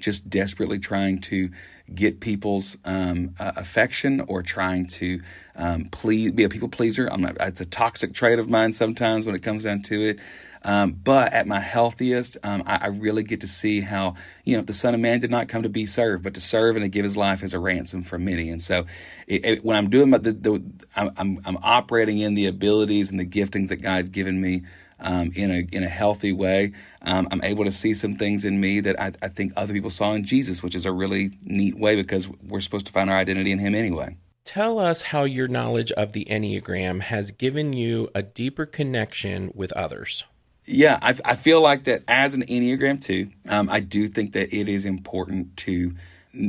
just 0.00 0.28
desperately 0.28 0.80
trying 0.80 1.20
to 1.20 1.50
get 1.94 2.20
people's 2.20 2.76
um, 2.84 3.34
uh, 3.38 3.52
affection 3.56 4.20
or 4.28 4.42
trying 4.42 4.86
to 4.86 5.20
um, 5.56 5.84
please 5.86 6.32
be 6.32 6.44
a 6.44 6.48
people 6.48 6.68
pleaser. 6.68 7.06
I'm 7.06 7.20
not, 7.20 7.36
it's 7.40 7.60
a 7.60 7.66
toxic 7.66 8.14
trait 8.14 8.38
of 8.38 8.48
mine 8.48 8.72
sometimes 8.72 9.26
when 9.26 9.34
it 9.34 9.42
comes 9.42 9.64
down 9.64 9.82
to 9.82 10.00
it. 10.00 10.20
Um, 10.64 10.92
but 10.92 11.32
at 11.32 11.46
my 11.46 11.58
healthiest, 11.58 12.36
um, 12.44 12.62
I, 12.66 12.76
I, 12.82 12.86
really 12.86 13.24
get 13.24 13.40
to 13.40 13.48
see 13.48 13.80
how, 13.80 14.14
you 14.44 14.56
know, 14.56 14.62
the 14.62 14.72
Son 14.72 14.94
of 14.94 15.00
Man 15.00 15.18
did 15.18 15.30
not 15.30 15.48
come 15.48 15.64
to 15.64 15.68
be 15.68 15.86
served, 15.86 16.22
but 16.22 16.34
to 16.34 16.40
serve 16.40 16.76
and 16.76 16.84
to 16.84 16.88
give 16.88 17.02
his 17.02 17.16
life 17.16 17.42
as 17.42 17.52
a 17.52 17.58
ransom 17.58 18.02
for 18.02 18.16
many. 18.16 18.48
And 18.48 18.62
so 18.62 18.86
it, 19.26 19.44
it, 19.44 19.64
when 19.64 19.76
I'm 19.76 19.90
doing 19.90 20.10
my, 20.10 20.18
the, 20.18 20.32
the 20.32 20.62
I'm, 20.94 21.10
I'm, 21.16 21.40
I'm, 21.44 21.56
operating 21.62 22.18
in 22.18 22.34
the 22.34 22.46
abilities 22.46 23.10
and 23.10 23.18
the 23.18 23.26
giftings 23.26 23.68
that 23.68 23.82
God's 23.82 24.10
given 24.10 24.40
me. 24.40 24.62
Um, 25.02 25.32
in 25.34 25.50
a 25.50 25.66
in 25.72 25.82
a 25.82 25.88
healthy 25.88 26.32
way, 26.32 26.72
um, 27.02 27.26
I'm 27.30 27.42
able 27.42 27.64
to 27.64 27.72
see 27.72 27.92
some 27.92 28.14
things 28.16 28.44
in 28.44 28.60
me 28.60 28.80
that 28.80 29.00
I, 29.00 29.12
I 29.20 29.28
think 29.28 29.52
other 29.56 29.72
people 29.72 29.90
saw 29.90 30.12
in 30.12 30.24
Jesus, 30.24 30.62
which 30.62 30.74
is 30.74 30.86
a 30.86 30.92
really 30.92 31.32
neat 31.42 31.76
way 31.76 31.96
because 31.96 32.28
we're 32.28 32.60
supposed 32.60 32.86
to 32.86 32.92
find 32.92 33.10
our 33.10 33.16
identity 33.16 33.50
in 33.50 33.58
Him 33.58 33.74
anyway. 33.74 34.16
Tell 34.44 34.78
us 34.78 35.02
how 35.02 35.24
your 35.24 35.48
knowledge 35.48 35.92
of 35.92 36.12
the 36.12 36.24
Enneagram 36.26 37.00
has 37.02 37.30
given 37.32 37.72
you 37.72 38.08
a 38.14 38.22
deeper 38.22 38.66
connection 38.66 39.52
with 39.54 39.72
others. 39.72 40.24
Yeah, 40.66 40.98
I, 41.02 41.16
I 41.24 41.34
feel 41.36 41.60
like 41.60 41.84
that 41.84 42.02
as 42.06 42.34
an 42.34 42.42
Enneagram 42.42 43.00
too. 43.02 43.30
um, 43.48 43.68
I 43.68 43.80
do 43.80 44.08
think 44.08 44.32
that 44.32 44.54
it 44.54 44.68
is 44.68 44.84
important 44.84 45.56
to 45.58 45.94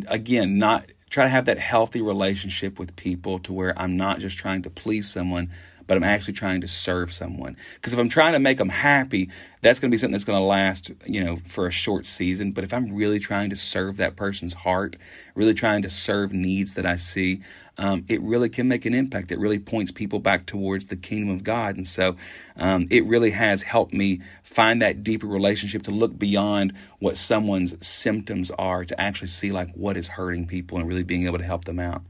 again, 0.07 0.57
not 0.57 0.86
try 1.10 1.25
to 1.25 1.29
have 1.29 1.45
that 1.45 1.57
healthy 1.57 2.01
relationship 2.01 2.79
with 2.79 2.95
people 2.95 3.39
to 3.39 3.53
where 3.53 3.77
I'm 3.79 3.98
not 3.98 4.19
just 4.19 4.38
trying 4.38 4.63
to 4.63 4.69
please 4.69 5.12
someone, 5.12 5.51
but 5.87 5.97
I'm 5.97 6.03
actually 6.03 6.33
trying 6.33 6.61
to 6.61 6.67
serve 6.67 7.13
someone. 7.13 7.57
Because 7.75 7.93
if 7.93 7.99
I'm 7.99 8.09
trying 8.09 8.33
to 8.33 8.39
make 8.39 8.57
them 8.57 8.69
happy, 8.69 9.29
that's 9.61 9.79
going 9.79 9.89
to 9.89 9.93
be 9.93 9.97
something 9.97 10.11
that's 10.11 10.23
going 10.23 10.39
to 10.39 10.45
last, 10.45 10.91
you 11.05 11.23
know, 11.23 11.39
for 11.45 11.67
a 11.67 11.71
short 11.71 12.05
season. 12.05 12.51
But 12.51 12.63
if 12.63 12.73
I'm 12.73 12.93
really 12.93 13.19
trying 13.19 13.49
to 13.51 13.55
serve 13.55 13.97
that 13.97 14.15
person's 14.15 14.53
heart, 14.53 14.97
really 15.35 15.53
trying 15.53 15.81
to 15.83 15.89
serve 15.89 16.33
needs 16.33 16.73
that 16.73 16.85
I 16.85 16.97
see, 16.97 17.41
um, 17.77 18.05
it 18.07 18.21
really 18.21 18.49
can 18.49 18.67
make 18.67 18.85
an 18.85 18.93
impact. 18.93 19.31
It 19.31 19.39
really 19.39 19.59
points 19.59 19.91
people 19.91 20.19
back 20.19 20.45
towards 20.45 20.87
the 20.87 20.95
kingdom 20.95 21.29
of 21.29 21.43
God. 21.43 21.75
And 21.75 21.87
so 21.87 22.15
um, 22.57 22.87
it 22.91 23.05
really 23.05 23.31
has 23.31 23.63
helped 23.63 23.93
me 23.93 24.21
find 24.43 24.81
that 24.81 25.03
deeper 25.03 25.27
relationship 25.27 25.83
to 25.83 25.91
look 25.91 26.17
beyond 26.17 26.73
what 26.99 27.17
someone's 27.17 27.85
symptoms 27.85 28.51
are 28.51 28.85
to 28.85 28.99
actually 29.01 29.29
see 29.29 29.51
like 29.51 29.73
what 29.73 29.97
is 29.97 30.07
hurting 30.07 30.47
people 30.47 30.77
and 30.77 30.87
really 30.87 31.03
being 31.03 31.25
able 31.25 31.39
to 31.39 31.43
help 31.43 31.65
them 31.65 31.79
out. 31.79 32.03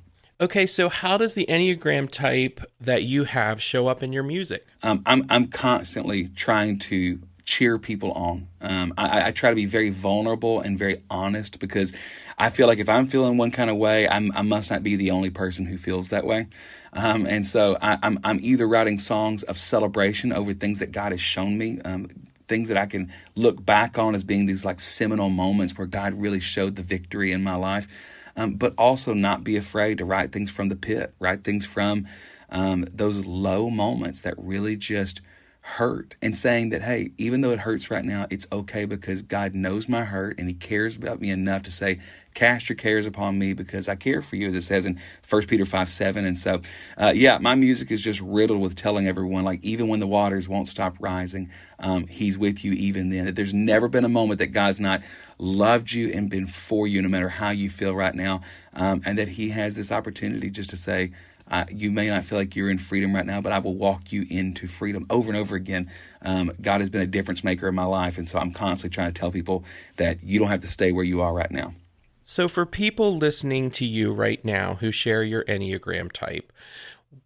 Okay, 0.43 0.65
so 0.65 0.89
how 0.89 1.15
does 1.15 1.35
the 1.35 1.45
Enneagram 1.47 2.11
type 2.11 2.59
that 2.81 3.03
you 3.03 3.23
have 3.23 3.61
show 3.61 3.87
up 3.87 4.03
in 4.03 4.11
your 4.11 4.23
music? 4.23 4.67
Um, 4.83 5.01
I'm 5.05 5.25
I'm 5.29 5.47
constantly 5.47 6.27
trying 6.27 6.79
to 6.79 7.21
cheer 7.45 7.79
people 7.79 8.11
on. 8.11 8.49
Um, 8.59 8.93
I, 8.97 9.27
I, 9.27 9.31
try 9.31 9.51
to 9.51 9.55
be 9.55 9.65
very 9.65 9.89
vulnerable 9.89 10.59
and 10.59 10.77
very 10.77 11.01
honest 11.09 11.59
because 11.59 11.93
I 12.37 12.49
feel 12.49 12.67
like 12.67 12.79
if 12.79 12.89
I'm 12.89 13.07
feeling 13.07 13.37
one 13.37 13.51
kind 13.51 13.69
of 13.69 13.77
way, 13.77 14.07
I'm, 14.07 14.33
i 14.33 14.41
must 14.41 14.69
not 14.69 14.83
be 14.83 14.97
the 14.97 15.11
only 15.11 15.29
person 15.29 15.65
who 15.65 15.77
feels 15.77 16.09
that 16.09 16.25
way. 16.25 16.47
Um, 16.91 17.25
and 17.25 17.45
so 17.45 17.77
I, 17.81 17.93
am 17.93 17.99
I'm, 18.03 18.19
I'm 18.23 18.39
either 18.41 18.67
writing 18.67 18.99
songs 18.99 19.43
of 19.43 19.57
celebration 19.57 20.33
over 20.33 20.53
things 20.53 20.79
that 20.79 20.91
God 20.91 21.13
has 21.13 21.21
shown 21.21 21.57
me. 21.57 21.79
Um, 21.85 22.09
things 22.47 22.67
that 22.67 22.77
I 22.77 22.85
can 22.85 23.13
look 23.35 23.65
back 23.65 23.97
on 23.97 24.13
as 24.13 24.25
being 24.25 24.45
these 24.45 24.65
like 24.65 24.81
seminal 24.81 25.29
moments 25.29 25.77
where 25.77 25.87
God 25.87 26.13
really 26.13 26.41
showed 26.41 26.75
the 26.75 26.83
victory 26.83 27.31
in 27.31 27.43
my 27.43 27.55
life 27.55 27.87
um, 28.35 28.55
but 28.55 28.73
also 28.77 29.13
not 29.13 29.43
be 29.43 29.57
afraid 29.57 29.97
to 29.99 30.05
write 30.05 30.31
things 30.31 30.49
from 30.49 30.69
the 30.69 30.75
pit, 30.75 31.13
write 31.19 31.43
things 31.43 31.65
from 31.65 32.07
um, 32.49 32.85
those 32.93 33.25
low 33.25 33.69
moments 33.69 34.21
that 34.21 34.35
really 34.37 34.75
just 34.75 35.21
hurt 35.65 36.13
and 36.21 36.37
saying 36.37 36.69
that, 36.69 36.81
hey, 36.81 37.11
even 37.17 37.39
though 37.39 37.51
it 37.51 37.59
hurts 37.59 37.89
right 37.89 38.03
now, 38.03 38.27
it's 38.29 38.45
okay 38.51 38.83
because 38.83 39.21
God 39.21 39.55
knows 39.55 39.87
my 39.87 40.03
hurt 40.03 40.37
and 40.37 40.49
He 40.49 40.53
cares 40.53 40.97
about 40.97 41.21
me 41.21 41.29
enough 41.29 41.63
to 41.63 41.71
say, 41.71 41.99
cast 42.33 42.67
your 42.67 42.75
cares 42.75 43.05
upon 43.05 43.39
me 43.39 43.53
because 43.53 43.87
I 43.87 43.95
care 43.95 44.21
for 44.21 44.35
you, 44.35 44.49
as 44.49 44.55
it 44.55 44.63
says 44.63 44.85
in 44.85 44.99
1 45.29 45.41
Peter 45.43 45.65
5 45.65 45.89
7. 45.89 46.25
And 46.25 46.37
so, 46.37 46.61
uh, 46.97 47.13
yeah, 47.15 47.37
my 47.37 47.55
music 47.55 47.91
is 47.91 48.03
just 48.03 48.19
riddled 48.19 48.59
with 48.59 48.75
telling 48.75 49.07
everyone, 49.07 49.45
like, 49.45 49.63
even 49.63 49.87
when 49.87 50.01
the 50.01 50.07
waters 50.07 50.49
won't 50.49 50.67
stop 50.67 50.97
rising, 50.99 51.49
um, 51.79 52.07
He's 52.07 52.37
with 52.37 52.65
you 52.65 52.73
even 52.73 53.09
then. 53.09 53.25
That 53.25 53.37
there's 53.37 53.53
never 53.53 53.87
been 53.87 54.03
a 54.03 54.09
moment 54.09 54.39
that 54.39 54.47
God's 54.47 54.81
not 54.81 55.01
loved 55.37 55.93
you 55.93 56.09
and 56.09 56.29
been 56.29 56.45
for 56.45 56.87
you, 56.87 57.01
no 57.01 57.07
matter 57.07 57.29
how 57.29 57.51
you 57.51 57.69
feel 57.69 57.95
right 57.95 58.13
now. 58.13 58.41
Um, 58.73 59.01
and 59.05 59.17
that 59.17 59.29
He 59.29 59.49
has 59.49 59.77
this 59.77 59.93
opportunity 59.93 60.49
just 60.49 60.71
to 60.71 60.77
say, 60.77 61.11
uh, 61.53 61.65
you 61.69 61.91
may 61.91 62.09
not 62.09 62.25
feel 62.25 62.39
like 62.39 62.55
you're 62.55 62.71
in 62.71 62.79
freedom 62.79 63.13
right 63.13 63.27
now, 63.27 63.39
but 63.39 63.51
I 63.51 63.59
will 63.59 63.75
walk 63.75 64.11
you 64.11 64.25
into 64.27 64.67
freedom 64.67 65.05
over 65.11 65.29
and 65.29 65.37
over 65.37 65.55
again. 65.55 65.87
Um, 66.23 66.51
God 66.59 66.81
has 66.81 66.89
been 66.89 67.01
a 67.01 67.07
difference 67.07 67.43
maker 67.43 67.67
in 67.67 67.75
my 67.75 67.85
life, 67.85 68.17
and 68.17 68.27
so 68.27 68.39
I'm 68.39 68.51
constantly 68.51 68.95
trying 68.95 69.13
to 69.13 69.19
tell 69.19 69.29
people 69.29 69.63
that 69.97 70.23
you 70.23 70.39
don't 70.39 70.47
have 70.47 70.61
to 70.61 70.67
stay 70.67 70.91
where 70.91 71.03
you 71.03 71.21
are 71.21 71.31
right 71.31 71.51
now. 71.51 71.75
So, 72.23 72.47
for 72.47 72.65
people 72.65 73.17
listening 73.17 73.69
to 73.71 73.85
you 73.85 74.11
right 74.11 74.43
now 74.43 74.75
who 74.75 74.91
share 74.91 75.21
your 75.21 75.43
Enneagram 75.43 76.11
type, 76.11 76.51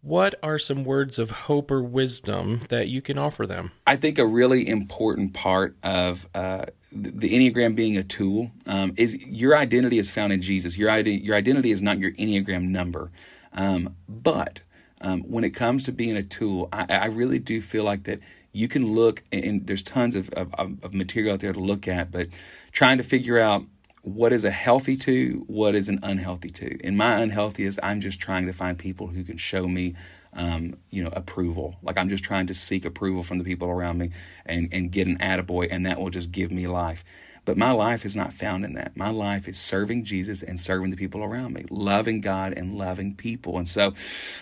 what 0.02 0.34
are 0.42 0.58
some 0.58 0.84
words 0.84 1.18
of 1.18 1.30
hope 1.30 1.70
or 1.70 1.82
wisdom 1.82 2.60
that 2.68 2.88
you 2.88 3.00
can 3.00 3.16
offer 3.16 3.46
them? 3.46 3.72
I 3.86 3.96
think 3.96 4.18
a 4.18 4.26
really 4.26 4.68
important 4.68 5.32
part 5.32 5.74
of 5.82 6.28
uh, 6.34 6.66
the 6.92 7.30
Enneagram 7.32 7.74
being 7.74 7.96
a 7.96 8.02
tool 8.02 8.50
um, 8.66 8.92
is 8.98 9.26
your 9.26 9.56
identity 9.56 9.98
is 9.98 10.10
found 10.10 10.34
in 10.34 10.42
Jesus. 10.42 10.76
Your, 10.76 10.90
ide- 10.90 11.06
your 11.06 11.34
identity 11.34 11.70
is 11.70 11.80
not 11.80 11.98
your 11.98 12.12
Enneagram 12.12 12.64
number. 12.64 13.10
Um, 13.52 13.96
but 14.08 14.60
um, 15.00 15.22
when 15.22 15.44
it 15.44 15.50
comes 15.50 15.84
to 15.84 15.92
being 15.92 16.16
a 16.16 16.22
tool, 16.22 16.68
I, 16.72 16.86
I, 16.88 17.06
really 17.06 17.38
do 17.38 17.60
feel 17.60 17.84
like 17.84 18.04
that 18.04 18.20
you 18.52 18.68
can 18.68 18.94
look, 18.94 19.22
and 19.32 19.66
there's 19.66 19.82
tons 19.82 20.16
of, 20.16 20.28
of, 20.30 20.52
of 20.82 20.94
material 20.94 21.34
out 21.34 21.40
there 21.40 21.52
to 21.52 21.60
look 21.60 21.86
at, 21.86 22.10
but 22.10 22.28
trying 22.72 22.98
to 22.98 23.04
figure 23.04 23.38
out 23.38 23.64
what 24.02 24.32
is 24.32 24.44
a 24.44 24.50
healthy 24.50 24.96
two, 24.96 25.44
what 25.46 25.74
is 25.74 25.88
an 25.88 25.98
unhealthy 26.02 26.50
two. 26.50 26.78
And 26.82 26.96
my 26.96 27.20
unhealthy 27.20 27.64
is 27.64 27.78
I'm 27.82 28.00
just 28.00 28.20
trying 28.20 28.46
to 28.46 28.52
find 28.52 28.78
people 28.78 29.06
who 29.06 29.22
can 29.22 29.36
show 29.36 29.68
me, 29.68 29.94
um, 30.32 30.76
you 30.90 31.02
know, 31.02 31.10
approval. 31.12 31.76
Like 31.82 31.98
I'm 31.98 32.08
just 32.08 32.24
trying 32.24 32.46
to 32.46 32.54
seek 32.54 32.84
approval 32.84 33.22
from 33.22 33.38
the 33.38 33.44
people 33.44 33.68
around 33.68 33.98
me 33.98 34.10
and, 34.46 34.68
and 34.72 34.90
get 34.90 35.06
an 35.06 35.18
attaboy, 35.18 35.68
and 35.70 35.86
that 35.86 36.00
will 36.00 36.10
just 36.10 36.32
give 36.32 36.50
me 36.50 36.66
life. 36.66 37.04
But 37.48 37.56
my 37.56 37.70
life 37.70 38.04
is 38.04 38.14
not 38.14 38.34
found 38.34 38.66
in 38.66 38.74
that. 38.74 38.94
My 38.94 39.08
life 39.08 39.48
is 39.48 39.58
serving 39.58 40.04
Jesus 40.04 40.42
and 40.42 40.60
serving 40.60 40.90
the 40.90 40.98
people 40.98 41.24
around 41.24 41.54
me, 41.54 41.64
loving 41.70 42.20
God 42.20 42.52
and 42.52 42.76
loving 42.76 43.14
people. 43.14 43.56
And 43.56 43.66
so 43.66 43.94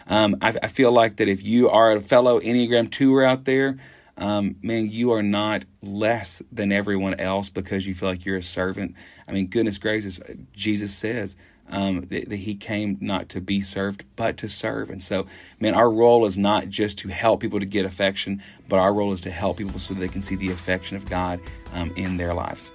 um, 0.08 0.34
I, 0.42 0.58
I, 0.60 0.66
feel 0.66 0.90
like 0.90 1.18
that 1.18 1.28
if 1.28 1.40
you 1.40 1.70
are 1.70 1.92
a 1.92 2.00
fellow 2.00 2.40
Enneagram 2.40 2.90
2 2.90 3.22
out 3.22 3.44
there, 3.44 3.78
um, 4.16 4.56
man, 4.60 4.90
you 4.90 5.12
are 5.12 5.22
not 5.22 5.64
less 5.82 6.42
than 6.50 6.72
everyone 6.72 7.20
else 7.20 7.48
because 7.48 7.86
you 7.86 7.94
feel 7.94 8.08
like 8.08 8.24
you're 8.24 8.38
a 8.38 8.42
servant. 8.42 8.96
I 9.28 9.30
mean, 9.30 9.46
goodness 9.46 9.78
gracious, 9.78 10.18
Jesus 10.52 10.92
says 10.92 11.36
um, 11.68 12.00
that, 12.08 12.28
that, 12.28 12.36
he 12.36 12.56
came 12.56 12.98
not 13.00 13.28
to 13.28 13.40
be 13.40 13.60
served, 13.60 14.02
but 14.16 14.38
to 14.38 14.48
serve. 14.48 14.90
And 14.90 15.00
so, 15.00 15.26
man, 15.60 15.74
our 15.74 15.90
role 15.90 16.26
is 16.26 16.36
not 16.36 16.68
just 16.70 16.98
to 16.98 17.08
help 17.08 17.38
people 17.40 17.60
to 17.60 17.66
get 17.66 17.86
affection, 17.86 18.42
but 18.68 18.80
our 18.80 18.92
role 18.92 19.12
is 19.12 19.20
to 19.20 19.30
help 19.30 19.58
people 19.58 19.78
so 19.78 19.94
they 19.94 20.08
can 20.08 20.22
see 20.22 20.34
the 20.34 20.50
affection 20.50 20.96
of 20.96 21.08
God 21.08 21.38
um, 21.72 21.92
in 21.96 22.16
their 22.16 22.34
lives. 22.34 22.72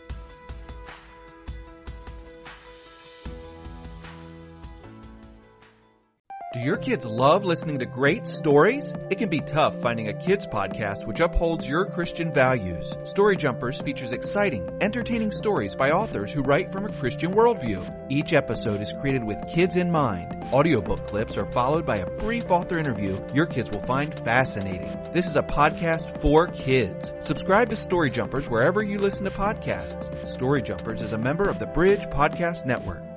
Do 6.53 6.60
your 6.60 6.75
kids 6.75 7.05
love 7.05 7.46
listening 7.46 7.79
to 7.79 7.86
great 7.86 8.27
stories? 8.27 8.93
It 9.10 9.20
can 9.20 9.29
be 9.29 9.39
tough 9.39 9.74
finding 9.79 10.10
a 10.10 10.13
kids 10.13 10.46
podcast 10.46 11.08
which 11.08 11.22
upholds 11.22 11.65
your 11.65 11.86
Christian 11.86 12.29
values. 12.29 12.93
Story 13.05 13.38
Jumpers 13.38 13.79
features 13.79 14.12
exciting, 14.12 14.70
entertaining 14.81 15.31
stories 15.31 15.75
by 15.75 15.91
authors 15.91 16.29
who 16.29 16.41
write 16.41 16.70
from 16.70 16.84
a 16.84 16.91
Christian 17.00 17.34
worldview. 17.34 17.89
Each 18.10 18.34
episode 18.34 18.81
is 18.81 18.91
created 19.00 19.24
with 19.24 19.48
kids 19.48 19.77
in 19.77 19.89
mind. 19.89 20.43
Audiobook 20.51 21.08
clips 21.08 21.38
are 21.38 21.50
followed 21.53 21.86
by 21.86 22.00
a 22.00 22.17
brief 22.17 22.51
author 22.51 22.77
interview 22.77 23.25
your 23.34 23.46
kids 23.46 23.72
will 23.72 23.84
find 23.84 24.13
fascinating. 24.25 25.10
This 25.13 25.27
is 25.27 25.38
a 25.38 25.43
podcast 25.43 26.20
for 26.20 26.48
kids. 26.48 27.13
Subscribe 27.22 27.70
to 27.70 27.77
Story 27.77 28.10
Jumpers 28.10 28.50
wherever 28.50 28.84
you 28.84 28.98
listen 28.98 29.24
to 29.24 29.31
podcasts. 29.31 30.27
Story 30.27 30.62
Jumpers 30.62 31.00
is 31.00 31.13
a 31.13 31.17
member 31.17 31.48
of 31.48 31.60
the 31.60 31.67
Bridge 31.67 32.03
Podcast 32.08 32.65
Network. 32.65 33.11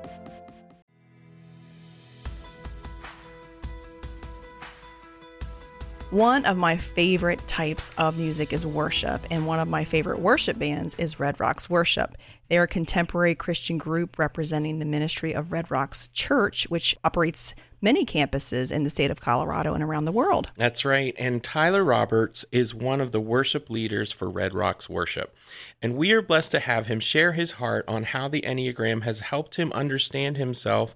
One 6.14 6.44
of 6.44 6.56
my 6.56 6.76
favorite 6.76 7.44
types 7.48 7.90
of 7.98 8.16
music 8.16 8.52
is 8.52 8.64
worship, 8.64 9.26
and 9.32 9.48
one 9.48 9.58
of 9.58 9.66
my 9.66 9.82
favorite 9.82 10.20
worship 10.20 10.56
bands 10.56 10.94
is 10.94 11.18
Red 11.18 11.40
Rocks 11.40 11.68
Worship. 11.68 12.16
They 12.46 12.56
are 12.56 12.62
a 12.62 12.68
contemporary 12.68 13.34
Christian 13.34 13.78
group 13.78 14.16
representing 14.16 14.78
the 14.78 14.84
ministry 14.84 15.34
of 15.34 15.50
Red 15.50 15.72
Rocks 15.72 16.06
Church, 16.12 16.70
which 16.70 16.96
operates 17.02 17.56
many 17.82 18.06
campuses 18.06 18.70
in 18.70 18.84
the 18.84 18.90
state 18.90 19.10
of 19.10 19.20
Colorado 19.20 19.74
and 19.74 19.82
around 19.82 20.04
the 20.04 20.12
world. 20.12 20.50
That's 20.54 20.84
right. 20.84 21.16
And 21.18 21.42
Tyler 21.42 21.82
Roberts 21.82 22.44
is 22.52 22.76
one 22.76 23.00
of 23.00 23.10
the 23.10 23.20
worship 23.20 23.68
leaders 23.68 24.12
for 24.12 24.30
Red 24.30 24.54
Rocks 24.54 24.88
Worship. 24.88 25.34
And 25.82 25.96
we 25.96 26.12
are 26.12 26.22
blessed 26.22 26.52
to 26.52 26.60
have 26.60 26.86
him 26.86 27.00
share 27.00 27.32
his 27.32 27.52
heart 27.52 27.84
on 27.88 28.04
how 28.04 28.28
the 28.28 28.42
Enneagram 28.42 29.02
has 29.02 29.18
helped 29.18 29.56
him 29.56 29.72
understand 29.72 30.36
himself 30.36 30.94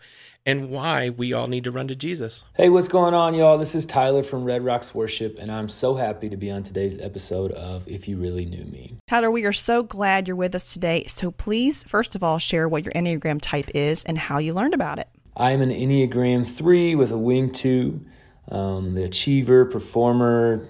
and 0.48 0.70
why 0.70 1.10
we 1.10 1.34
all 1.34 1.46
need 1.46 1.62
to 1.62 1.70
run 1.70 1.86
to 1.88 1.94
Jesus. 1.94 2.42
Hey, 2.54 2.70
what's 2.70 2.88
going 2.88 3.12
on, 3.12 3.34
y'all? 3.34 3.58
This 3.58 3.74
is 3.74 3.84
Tyler 3.84 4.22
from 4.22 4.44
Red 4.44 4.64
Rocks 4.64 4.94
Worship, 4.94 5.36
and 5.38 5.52
I'm 5.52 5.68
so 5.68 5.94
happy 5.94 6.30
to 6.30 6.38
be 6.38 6.50
on 6.50 6.62
today's 6.62 6.98
episode 6.98 7.50
of 7.52 7.86
If 7.86 8.08
You 8.08 8.16
Really 8.16 8.46
Knew 8.46 8.64
Me. 8.64 8.96
Tyler, 9.06 9.30
we 9.30 9.44
are 9.44 9.52
so 9.52 9.82
glad 9.82 10.26
you're 10.26 10.38
with 10.38 10.54
us 10.54 10.72
today. 10.72 11.04
So 11.06 11.32
please, 11.32 11.84
first 11.84 12.16
of 12.16 12.22
all, 12.22 12.38
share 12.38 12.66
what 12.66 12.86
your 12.86 12.94
Enneagram 12.94 13.40
type 13.42 13.68
is 13.74 14.02
and 14.04 14.16
how 14.16 14.38
you 14.38 14.54
learned 14.54 14.72
about 14.72 14.98
it. 14.98 15.08
I 15.36 15.50
am 15.50 15.60
an 15.60 15.68
Enneagram 15.68 16.46
3 16.46 16.94
with 16.94 17.12
a 17.12 17.18
wing 17.18 17.52
2, 17.52 18.00
um, 18.50 18.94
the 18.94 19.04
achiever, 19.04 19.66
performer, 19.66 20.66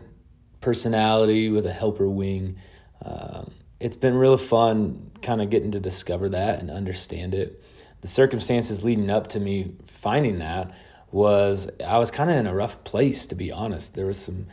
personality 0.60 1.50
with 1.50 1.66
a 1.66 1.72
helper 1.72 2.08
wing. 2.08 2.56
Um, 3.04 3.52
it's 3.78 3.94
been 3.94 4.16
real 4.16 4.36
fun 4.38 5.12
kind 5.22 5.40
of 5.40 5.50
getting 5.50 5.70
to 5.70 5.78
discover 5.78 6.30
that 6.30 6.58
and 6.58 6.68
understand 6.68 7.32
it 7.32 7.62
the 8.00 8.08
circumstances 8.08 8.84
leading 8.84 9.10
up 9.10 9.28
to 9.28 9.40
me 9.40 9.74
finding 9.84 10.38
that 10.38 10.72
was 11.10 11.68
I 11.84 11.98
was 11.98 12.10
kind 12.10 12.30
of 12.30 12.36
in 12.36 12.46
a 12.46 12.54
rough 12.54 12.84
place 12.84 13.26
to 13.26 13.34
be 13.34 13.50
honest. 13.50 13.94
There 13.94 14.06
was 14.06 14.18
some 14.18 14.46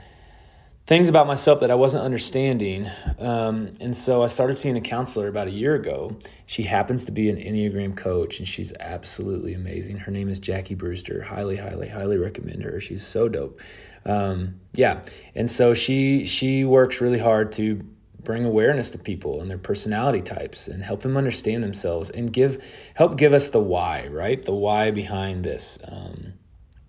things 0.85 1.09
about 1.09 1.25
myself 1.25 1.59
that 1.61 1.71
I 1.71 1.75
wasn't 1.75 2.03
understanding, 2.03 2.87
um, 3.19 3.73
and 3.81 3.95
so 3.95 4.23
I 4.23 4.27
started 4.27 4.55
seeing 4.55 4.77
a 4.77 4.81
counselor 4.81 5.27
about 5.27 5.47
a 5.47 5.51
year 5.51 5.75
ago. 5.75 6.15
She 6.45 6.63
happens 6.63 7.05
to 7.05 7.11
be 7.11 7.29
an 7.29 7.37
Enneagram 7.37 7.97
coach, 7.97 8.39
and 8.39 8.47
she's 8.47 8.71
absolutely 8.79 9.53
amazing. 9.53 9.97
Her 9.97 10.11
name 10.11 10.29
is 10.29 10.39
Jackie 10.39 10.75
Brewster. 10.75 11.23
Highly, 11.23 11.57
highly, 11.57 11.89
highly 11.89 12.17
recommend 12.17 12.63
her. 12.63 12.79
She's 12.79 13.05
so 13.05 13.27
dope. 13.27 13.59
Um, 14.05 14.59
yeah, 14.73 15.01
and 15.33 15.49
so 15.49 15.73
she 15.73 16.25
she 16.25 16.63
works 16.63 17.01
really 17.01 17.19
hard 17.19 17.51
to 17.53 17.83
bring 18.25 18.43
awareness 18.43 18.91
to 18.91 18.97
people 18.97 19.41
and 19.41 19.49
their 19.49 19.57
personality 19.57 20.21
types 20.21 20.67
and 20.67 20.83
help 20.83 21.01
them 21.01 21.15
understand 21.15 21.63
themselves 21.63 22.09
and 22.09 22.33
give 22.33 22.63
help 22.95 23.17
give 23.17 23.31
us 23.31 23.49
the 23.49 23.59
why, 23.59 24.07
right? 24.07 24.41
The 24.41 24.53
why 24.53 24.91
behind 24.91 25.45
this. 25.45 25.79
Um, 25.87 26.33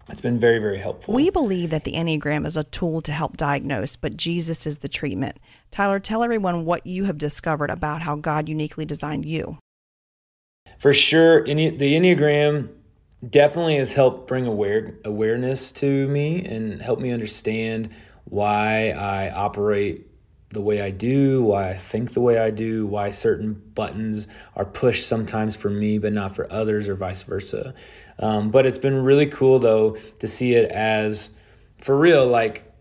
it's 0.08 0.20
been 0.20 0.38
very, 0.38 0.60
very 0.60 0.78
helpful. 0.78 1.14
We 1.14 1.30
believe 1.30 1.70
that 1.70 1.84
the 1.84 1.94
Enneagram 1.94 2.46
is 2.46 2.56
a 2.56 2.62
tool 2.64 3.00
to 3.02 3.12
help 3.12 3.36
diagnose, 3.36 3.96
but 3.96 4.16
Jesus 4.16 4.64
is 4.64 4.78
the 4.78 4.88
treatment. 4.88 5.38
Tyler, 5.72 5.98
tell 5.98 6.22
everyone 6.22 6.64
what 6.64 6.86
you 6.86 7.04
have 7.04 7.18
discovered 7.18 7.70
about 7.70 8.02
how 8.02 8.14
God 8.14 8.48
uniquely 8.48 8.84
designed 8.84 9.24
you. 9.24 9.58
For 10.78 10.94
sure, 10.94 11.42
the 11.44 11.52
Enneagram 11.52 12.68
definitely 13.28 13.76
has 13.76 13.92
helped 13.92 14.28
bring 14.28 14.46
aware, 14.46 14.94
awareness 15.04 15.72
to 15.72 16.06
me 16.08 16.44
and 16.44 16.80
help 16.80 17.00
me 17.00 17.10
understand 17.10 17.90
why 18.24 18.90
I 18.90 19.30
operate 19.30 20.06
the 20.50 20.60
way 20.60 20.80
I 20.80 20.90
do, 20.90 21.42
why 21.42 21.70
I 21.70 21.76
think 21.76 22.12
the 22.12 22.20
way 22.20 22.38
I 22.38 22.50
do, 22.50 22.86
why 22.86 23.10
certain 23.10 23.54
buttons 23.74 24.28
are 24.54 24.64
pushed 24.64 25.06
sometimes 25.06 25.56
for 25.56 25.70
me 25.70 25.98
but 25.98 26.12
not 26.12 26.34
for 26.36 26.50
others, 26.52 26.88
or 26.88 26.94
vice 26.94 27.22
versa. 27.22 27.74
Um, 28.18 28.50
but 28.50 28.64
it's 28.64 28.78
been 28.78 29.02
really 29.02 29.26
cool 29.26 29.58
though 29.58 29.96
to 30.20 30.26
see 30.28 30.54
it 30.54 30.70
as 30.70 31.30
for 31.78 31.96
real, 31.96 32.26
like 32.26 32.72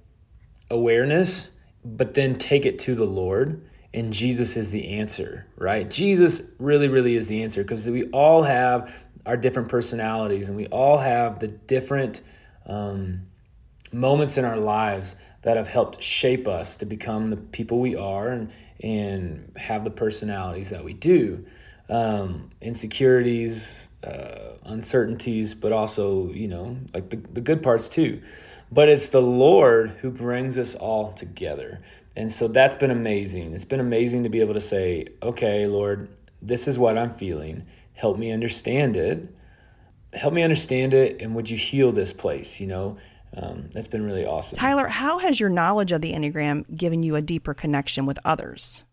awareness, 0.70 1.50
but 1.84 2.14
then 2.14 2.38
take 2.38 2.66
it 2.66 2.80
to 2.80 2.96
the 2.96 3.06
Lord. 3.06 3.68
And 3.94 4.12
Jesus 4.12 4.58
is 4.58 4.72
the 4.72 4.98
answer, 4.98 5.48
right? 5.58 5.90
Jesus 5.90 6.42
really, 6.60 6.90
really 6.90 7.16
is 7.16 7.28
the 7.28 7.44
answer 7.44 7.64
because 7.64 7.90
we 7.90 8.06
all 8.10 8.44
have 8.44 8.94
our 9.26 9.38
different 9.38 9.70
personalities 9.70 10.50
and 10.50 10.58
we 10.58 10.68
all 10.68 10.98
have 10.98 11.40
the 11.40 11.48
different 11.48 12.22
um, 12.66 13.22
moments 13.96 14.38
in 14.38 14.46
our 14.46 14.58
lives 14.58 15.16
that 15.44 15.58
have 15.58 15.68
helped 15.68 16.02
shape 16.02 16.48
us 16.48 16.78
to 16.78 16.86
become 16.86 17.28
the 17.28 17.38
people 17.38 17.80
we 17.80 17.96
are 17.96 18.30
and, 18.30 18.52
and 18.82 19.52
have 19.56 19.84
the 19.84 19.92
personalities 19.92 20.70
that 20.70 20.84
we 20.84 20.94
do. 20.94 21.46
Um, 21.88 22.50
insecurities, 22.62 23.88
uh, 24.04 24.56
uncertainties, 24.66 25.54
but 25.54 25.72
also, 25.72 26.32
you 26.32 26.48
know, 26.48 26.78
like 26.94 27.10
the, 27.10 27.18
the 27.18 27.42
good 27.42 27.62
parts 27.62 27.88
too. 27.88 28.22
But 28.72 28.90
it's 28.90 29.10
the 29.10 29.22
Lord 29.22 29.92
who 30.02 30.10
brings 30.10 30.58
us 30.58 30.76
all 30.76 31.14
together. 31.14 31.80
And 32.16 32.32
so 32.32 32.48
that's 32.48 32.76
been 32.76 32.92
amazing. 32.92 33.54
It's 33.54 33.66
been 33.66 33.80
amazing 33.80 34.24
to 34.24 34.30
be 34.30 34.42
able 34.42 34.54
to 34.56 34.62
say, 34.62 35.08
okay, 35.22 35.68
Lord, 35.68 36.10
this 36.42 36.68
is 36.68 36.80
what 36.80 36.98
I'm 36.98 37.12
feeling. 37.12 37.66
Help 37.94 38.18
me 38.18 38.32
understand 38.32 38.98
it. 38.98 39.28
Help 40.14 40.34
me 40.34 40.42
understand 40.42 40.94
it. 40.94 41.22
And 41.22 41.36
would 41.36 41.50
you 41.50 41.58
heal 41.58 41.92
this 41.92 42.14
place? 42.14 42.60
You 42.60 42.68
know, 42.68 42.98
um, 43.38 43.70
that's 43.72 43.88
been 43.88 44.06
really 44.06 44.26
awesome. 44.26 44.58
Tyler, 44.58 44.88
how 44.88 45.20
has 45.20 45.40
your 45.40 45.50
knowledge 45.50 45.92
of 45.92 46.02
the 46.02 46.14
Enneagram 46.14 46.76
given 46.76 47.04
you 47.04 47.16
a 47.16 47.22
deeper 47.22 47.54
connection 47.54 48.06
with 48.06 48.20
others? 48.24 48.84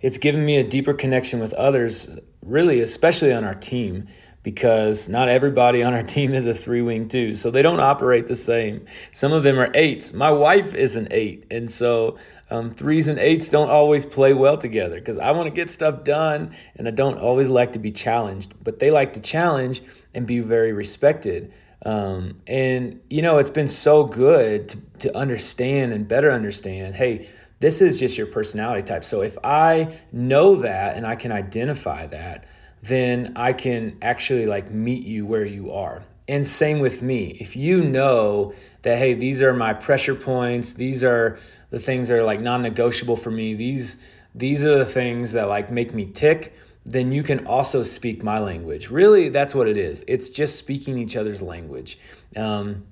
It's 0.00 0.18
given 0.18 0.44
me 0.44 0.56
a 0.56 0.64
deeper 0.64 0.94
connection 0.94 1.40
with 1.40 1.52
others, 1.54 2.18
really, 2.42 2.80
especially 2.80 3.32
on 3.32 3.44
our 3.44 3.54
team 3.54 4.08
because 4.42 5.08
not 5.08 5.28
everybody 5.28 5.82
on 5.82 5.92
our 5.92 6.02
team 6.16 6.32
is 6.32 6.46
a 6.46 6.54
three 6.54 6.82
wing 6.82 7.08
two. 7.08 7.34
So 7.34 7.50
they 7.50 7.62
don't 7.62 7.80
operate 7.80 8.26
the 8.26 8.36
same. 8.36 8.86
Some 9.10 9.32
of 9.32 9.42
them 9.42 9.58
are 9.58 9.70
eights. 9.74 10.12
My 10.12 10.30
wife 10.30 10.74
is 10.74 10.96
an 10.96 11.08
eight. 11.10 11.46
And 11.50 11.70
so 11.70 12.18
um, 12.50 12.70
threes 12.70 13.08
and 13.08 13.18
eights 13.18 13.48
don't 13.48 13.70
always 13.70 14.04
play 14.04 14.32
well 14.32 14.56
together 14.56 14.96
because 14.96 15.18
I 15.18 15.30
want 15.32 15.46
to 15.46 15.54
get 15.54 15.70
stuff 15.70 16.04
done 16.04 16.54
and 16.76 16.88
I 16.88 16.90
don't 16.90 17.18
always 17.18 17.48
like 17.48 17.72
to 17.74 17.78
be 17.78 17.90
challenged, 17.90 18.54
but 18.62 18.78
they 18.78 18.90
like 18.90 19.12
to 19.14 19.20
challenge 19.20 19.82
and 20.14 20.26
be 20.26 20.40
very 20.40 20.72
respected. 20.72 21.52
Um, 21.84 22.42
and, 22.46 23.00
you 23.08 23.22
know, 23.22 23.38
it's 23.38 23.50
been 23.50 23.68
so 23.68 24.04
good 24.04 24.68
to, 24.68 24.78
to 25.00 25.16
understand 25.16 25.92
and 25.92 26.06
better 26.06 26.30
understand 26.30 26.94
hey, 26.94 27.28
this 27.60 27.82
is 27.82 28.00
just 28.00 28.16
your 28.16 28.26
personality 28.26 28.82
type. 28.82 29.04
So 29.04 29.20
if 29.20 29.36
I 29.44 29.98
know 30.12 30.56
that 30.56 30.96
and 30.96 31.06
I 31.06 31.14
can 31.14 31.30
identify 31.30 32.06
that, 32.06 32.46
then 32.82 33.34
I 33.36 33.52
can 33.52 33.98
actually 34.00 34.46
like 34.46 34.70
meet 34.70 35.04
you 35.04 35.26
where 35.26 35.44
you 35.44 35.70
are. 35.72 36.02
And 36.26 36.46
same 36.46 36.80
with 36.80 37.02
me. 37.02 37.36
If 37.40 37.56
you 37.56 37.82
know 37.82 38.54
that, 38.82 38.98
hey, 38.98 39.14
these 39.14 39.42
are 39.42 39.52
my 39.52 39.74
pressure 39.74 40.14
points, 40.14 40.72
these 40.72 41.04
are 41.04 41.38
the 41.70 41.78
things 41.78 42.08
that 42.08 42.18
are 42.18 42.24
like 42.24 42.40
non 42.40 42.62
negotiable 42.62 43.16
for 43.16 43.30
me, 43.30 43.54
these, 43.54 43.96
these 44.34 44.64
are 44.64 44.78
the 44.78 44.84
things 44.86 45.32
that 45.32 45.48
like 45.48 45.70
make 45.70 45.92
me 45.92 46.06
tick, 46.06 46.54
then 46.84 47.12
you 47.12 47.22
can 47.22 47.46
also 47.46 47.82
speak 47.82 48.22
my 48.22 48.38
language. 48.38 48.90
Really, 48.90 49.28
that's 49.28 49.54
what 49.54 49.68
it 49.68 49.76
is. 49.76 50.04
It's 50.08 50.30
just 50.30 50.56
speaking 50.56 50.98
each 50.98 51.16
other's 51.16 51.42
language. 51.42 51.98
Um, 52.36 52.86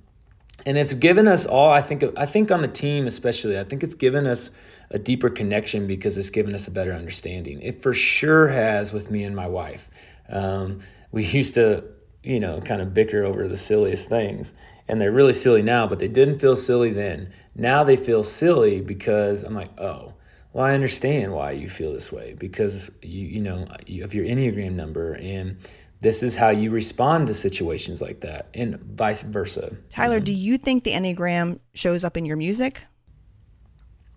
and 0.67 0.77
it's 0.77 0.93
given 0.93 1.29
us 1.29 1.47
all, 1.47 1.71
I 1.71 1.81
think, 1.81 2.05
I 2.17 2.27
think 2.27 2.51
on 2.51 2.63
the 2.63 2.69
team 2.69 3.07
especially, 3.07 3.59
I 3.59 3.65
think 3.65 3.83
it's 3.83 3.95
given 3.95 4.27
us 4.27 4.51
a 4.91 4.99
deeper 4.99 5.31
connection 5.31 5.87
because 5.87 6.17
it's 6.17 6.31
given 6.31 6.55
us 6.55 6.67
a 6.67 6.71
better 6.71 6.93
understanding. 6.93 7.61
It 7.63 7.83
for 7.83 7.95
sure 7.95 8.49
has 8.49 8.93
with 8.93 9.11
me 9.11 9.25
and 9.25 9.37
my 9.37 9.47
wife. 9.47 9.91
Um, 10.29 10.81
we 11.13 11.25
used 11.27 11.55
to, 11.55 11.85
you 12.23 12.41
know, 12.41 12.61
kind 12.61 12.83
of 12.83 12.95
bicker 12.95 13.25
over 13.25 13.49
the 13.49 13.57
silliest 13.57 14.09
things, 14.09 14.55
and 14.89 15.01
they're 15.01 15.13
really 15.13 15.33
silly 15.33 15.63
now, 15.63 15.87
but 15.87 15.99
they 15.99 16.09
didn't 16.09 16.39
feel 16.39 16.57
silly 16.57 16.91
then. 16.91 17.33
Now 17.55 17.85
they 17.85 17.97
feel 17.97 18.23
silly 18.23 18.81
because 18.81 19.43
I'm 19.43 19.55
like, 19.55 19.79
oh, 19.79 20.15
well, 20.59 20.67
I 20.67 20.75
understand 20.75 21.33
why 21.33 21.53
you 21.53 21.69
feel 21.69 21.93
this 21.93 22.11
way 22.11 22.35
because 22.37 22.91
you, 23.01 23.25
you 23.25 23.41
know, 23.41 23.65
you 23.87 24.03
have 24.03 24.13
your 24.13 24.25
Enneagram 24.25 24.73
number 24.73 25.13
and 25.15 25.57
this 26.01 26.21
is 26.21 26.35
how 26.35 26.49
you 26.49 26.71
respond 26.71 27.29
to 27.29 27.35
situations 27.35 28.03
like 28.03 28.23
that 28.23 28.49
and 28.55 28.77
vice 28.81 29.23
versa. 29.23 29.77
Tyler, 29.89 30.17
mm-hmm. 30.17 30.25
do 30.25 30.33
you 30.33 30.59
think 30.59 30.83
the 30.83 30.91
Enneagram 30.91 31.61
shows 31.75 32.03
up 32.03 32.17
in 32.17 32.25
your 32.25 32.37
music? 32.37 32.83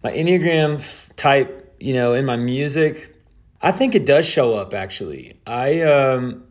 my 0.04 0.12
Enneagram 0.12 1.16
type, 1.16 1.76
you 1.80 1.94
know, 1.94 2.14
in 2.14 2.26
my 2.26 2.38
music, 2.38 3.16
I 3.62 3.72
think 3.72 3.94
it 3.94 4.08
does 4.08 4.28
show 4.28 4.56
up 4.56 4.74
actually. 4.74 5.40
I 5.46 5.82
um 5.82 6.46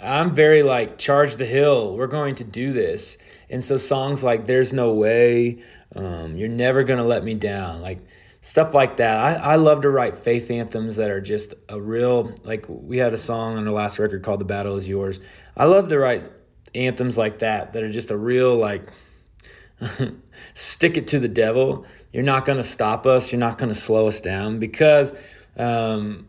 I'm 0.00 0.34
very 0.34 0.62
like 0.62 0.98
charge 0.98 1.36
the 1.36 1.46
hill. 1.46 1.96
We're 1.96 2.08
going 2.08 2.34
to 2.34 2.44
do 2.44 2.74
this. 2.74 3.16
And 3.48 3.64
so 3.64 3.78
songs 3.78 4.22
like 4.22 4.44
There's 4.44 4.74
No 4.74 4.92
Way, 4.92 5.62
um, 5.96 6.36
You're 6.36 6.50
Never 6.50 6.84
Gonna 6.84 7.04
Let 7.06 7.24
Me 7.24 7.32
Down, 7.32 7.80
like 7.80 8.06
stuff 8.44 8.74
like 8.74 8.98
that. 8.98 9.16
I, 9.16 9.52
I 9.52 9.56
love 9.56 9.82
to 9.82 9.90
write 9.90 10.18
faith 10.18 10.50
anthems 10.50 10.96
that 10.96 11.10
are 11.10 11.20
just 11.20 11.54
a 11.68 11.80
real 11.80 12.34
like 12.44 12.66
we 12.68 12.98
had 12.98 13.14
a 13.14 13.18
song 13.18 13.56
on 13.56 13.66
our 13.66 13.72
last 13.72 13.98
record 13.98 14.22
called 14.22 14.40
The 14.40 14.44
Battle 14.44 14.76
Is 14.76 14.88
Yours. 14.88 15.18
I 15.56 15.64
love 15.64 15.88
to 15.88 15.98
write 15.98 16.28
anthems 16.74 17.16
like 17.16 17.38
that 17.38 17.72
that 17.72 17.82
are 17.82 17.90
just 17.90 18.10
a 18.10 18.16
real 18.16 18.56
like 18.56 18.88
stick 20.54 20.96
it 20.96 21.08
to 21.08 21.20
the 21.20 21.28
devil 21.28 21.86
you're 22.14 22.22
not 22.22 22.44
going 22.44 22.58
to 22.58 22.64
stop 22.64 23.06
us. 23.06 23.32
You're 23.32 23.40
not 23.40 23.58
going 23.58 23.70
to 23.70 23.74
slow 23.74 24.06
us 24.06 24.20
down 24.20 24.60
because 24.60 25.12
um, 25.56 26.28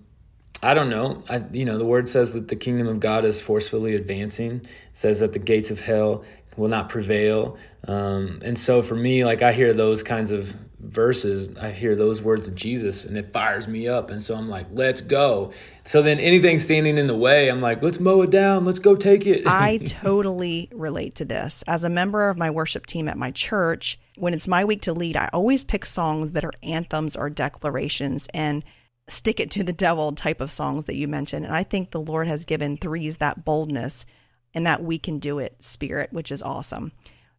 I 0.63 0.73
don't 0.73 0.89
know. 0.89 1.23
I, 1.30 1.43
you 1.51 1.63
know, 1.63 1.78
the 1.78 1.86
word 1.86 2.10
says 2.10 2.34
that 2.34 2.47
the 2.47 2.56
kingdom 2.56 2.88
of 2.88 2.99
God 2.99 3.23
is 3.23 3.39
forcefully 3.39 3.93
advancing. 3.93 4.54
It 4.54 4.67
says 4.93 5.19
that 5.19 5.34
the 5.34 5.39
gates 5.39 5.69
of 5.69 5.80
hell 5.80 6.25
will 6.58 6.69
not 6.69 6.89
prevail. 6.89 7.60
Um, 7.88 8.41
and 8.43 8.58
so 8.58 8.82
for 8.82 8.95
me, 8.95 9.23
like 9.23 9.43
I 9.43 9.54
hear 9.54 9.73
those 9.73 10.01
kinds 10.01 10.32
of 10.32 10.58
verses, 10.80 11.50
I 11.58 11.72
hear 11.72 11.96
those 11.96 12.22
words 12.22 12.48
of 12.48 12.56
Jesus, 12.56 13.06
and 13.06 13.18
it 13.18 13.32
fires 13.32 13.68
me 13.68 13.88
up. 13.88 14.10
And 14.10 14.22
so 14.22 14.36
I'm 14.36 14.50
like, 14.50 14.68
let's 14.72 15.02
go. 15.02 15.52
So 15.84 16.02
then 16.02 16.20
anything 16.20 16.60
standing 16.60 16.98
in 16.98 17.08
the 17.08 17.16
way, 17.16 17.50
I'm 17.50 17.62
like, 17.62 17.82
let's 17.82 18.00
mow 18.00 18.22
it 18.22 18.30
down. 18.30 18.66
Let's 18.66 18.80
go 18.80 18.96
take 18.96 19.26
it. 19.26 19.46
I 19.46 19.78
totally 19.86 20.70
relate 20.74 21.16
to 21.16 21.26
this. 21.26 21.64
As 21.68 21.84
a 21.84 21.90
member 21.90 22.30
of 22.30 22.38
my 22.38 22.50
worship 22.50 22.86
team 22.86 23.08
at 23.08 23.18
my 23.18 23.32
church, 23.32 24.00
when 24.18 24.34
it's 24.34 24.48
my 24.48 24.66
week 24.66 24.82
to 24.84 24.94
lead, 24.94 25.18
I 25.18 25.30
always 25.34 25.64
pick 25.64 25.86
songs 25.86 26.32
that 26.32 26.46
are 26.46 26.54
anthems 26.64 27.16
or 27.16 27.30
declarations 27.30 28.28
and 28.34 28.64
stick 29.08 29.40
it 29.40 29.52
to 29.52 29.64
the 29.64 29.74
devil 29.74 30.12
type 30.14 30.42
of 30.42 30.52
songs 30.52 30.86
that 30.86 30.96
you 30.96 31.08
mentioned. 31.08 31.46
And 31.46 31.56
I 31.56 31.64
think 31.64 31.92
the 31.92 32.02
Lord 32.02 32.28
has 32.28 32.46
given 32.46 32.78
threes 32.78 33.18
that 33.18 33.46
boldness 33.46 34.06
and 34.54 34.66
that 34.66 34.84
we 34.84 34.98
can 34.98 35.20
do 35.20 35.40
it 35.40 35.62
spirit, 35.64 36.12
which 36.12 36.32
is 36.32 36.42
awesome. 36.42 36.92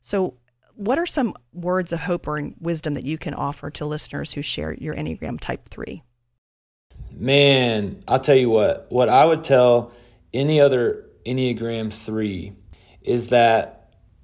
So, 0.03 0.35
what 0.77 0.99
are 0.99 1.07
some 1.07 1.35
words 1.53 1.93
of 1.93 2.01
hope 2.01 2.27
or 2.27 2.51
wisdom 2.61 2.95
that 2.95 3.05
you 3.05 3.19
can 3.19 3.35
offer 3.35 3.71
to 3.71 3.85
listeners 3.85 4.33
who 4.33 4.43
share 4.43 4.73
your 4.75 4.95
Enneagram 4.95 5.41
type 5.41 5.69
three? 5.69 6.03
Man, 7.11 8.03
I'll 8.07 8.21
tell 8.21 8.37
you 8.37 8.51
what, 8.51 8.87
what 8.91 9.09
I 9.09 9.25
would 9.25 9.43
tell 9.43 9.93
any 10.33 10.61
other 10.61 11.07
Enneagram 11.25 11.93
three 11.93 12.53
is 13.03 13.29
that 13.29 13.77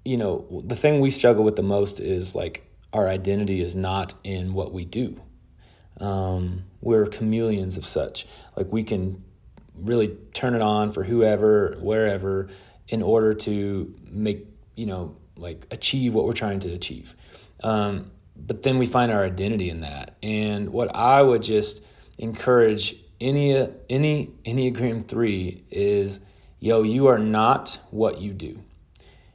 you 0.05 0.17
know, 0.17 0.63
the 0.65 0.77
thing 0.77 1.01
we 1.01 1.11
struggle 1.11 1.45
with 1.45 1.57
the 1.57 1.63
most 1.63 2.01
is 2.01 2.35
like 2.35 2.69
our 2.93 3.09
identity 3.09 3.61
is 3.61 3.75
not 3.75 4.15
in 4.25 4.55
what 4.55 4.73
we 4.73 4.85
do. 4.85 5.21
Um, 6.01 6.65
we're 6.81 7.07
chameleons 7.07 7.77
of 7.77 7.85
such. 7.85 8.27
Like 8.57 8.73
we 8.73 8.83
can 8.83 9.23
really 9.75 10.17
turn 10.35 10.55
it 10.55 10.63
on 10.63 10.93
for 10.93 11.05
whoever, 11.05 11.77
wherever, 11.81 12.49
in 12.89 13.03
order 13.03 13.35
to 13.35 13.95
make, 14.11 14.47
you 14.75 14.87
know, 14.87 15.17
like 15.37 15.67
achieve 15.71 16.15
what 16.15 16.25
we're 16.25 16.33
trying 16.33 16.61
to 16.61 16.73
achieve. 16.73 17.15
Um, 17.63 18.11
but 18.37 18.63
then 18.63 18.79
we 18.79 18.87
find 18.87 19.13
our 19.13 19.23
identity 19.25 19.71
in 19.71 19.83
that. 19.83 20.17
And 20.23 20.71
what 20.71 20.95
I 20.95 21.23
would 21.23 21.43
just 21.43 21.85
encourage 22.19 22.97
any 23.21 23.69
any 23.89 24.31
Enneagram 24.45 25.07
three 25.07 25.65
is, 25.71 26.21
yo, 26.59 26.83
you 26.83 27.07
are 27.07 27.19
not 27.19 27.79
what 27.91 28.21
you 28.21 28.33
do. 28.33 28.63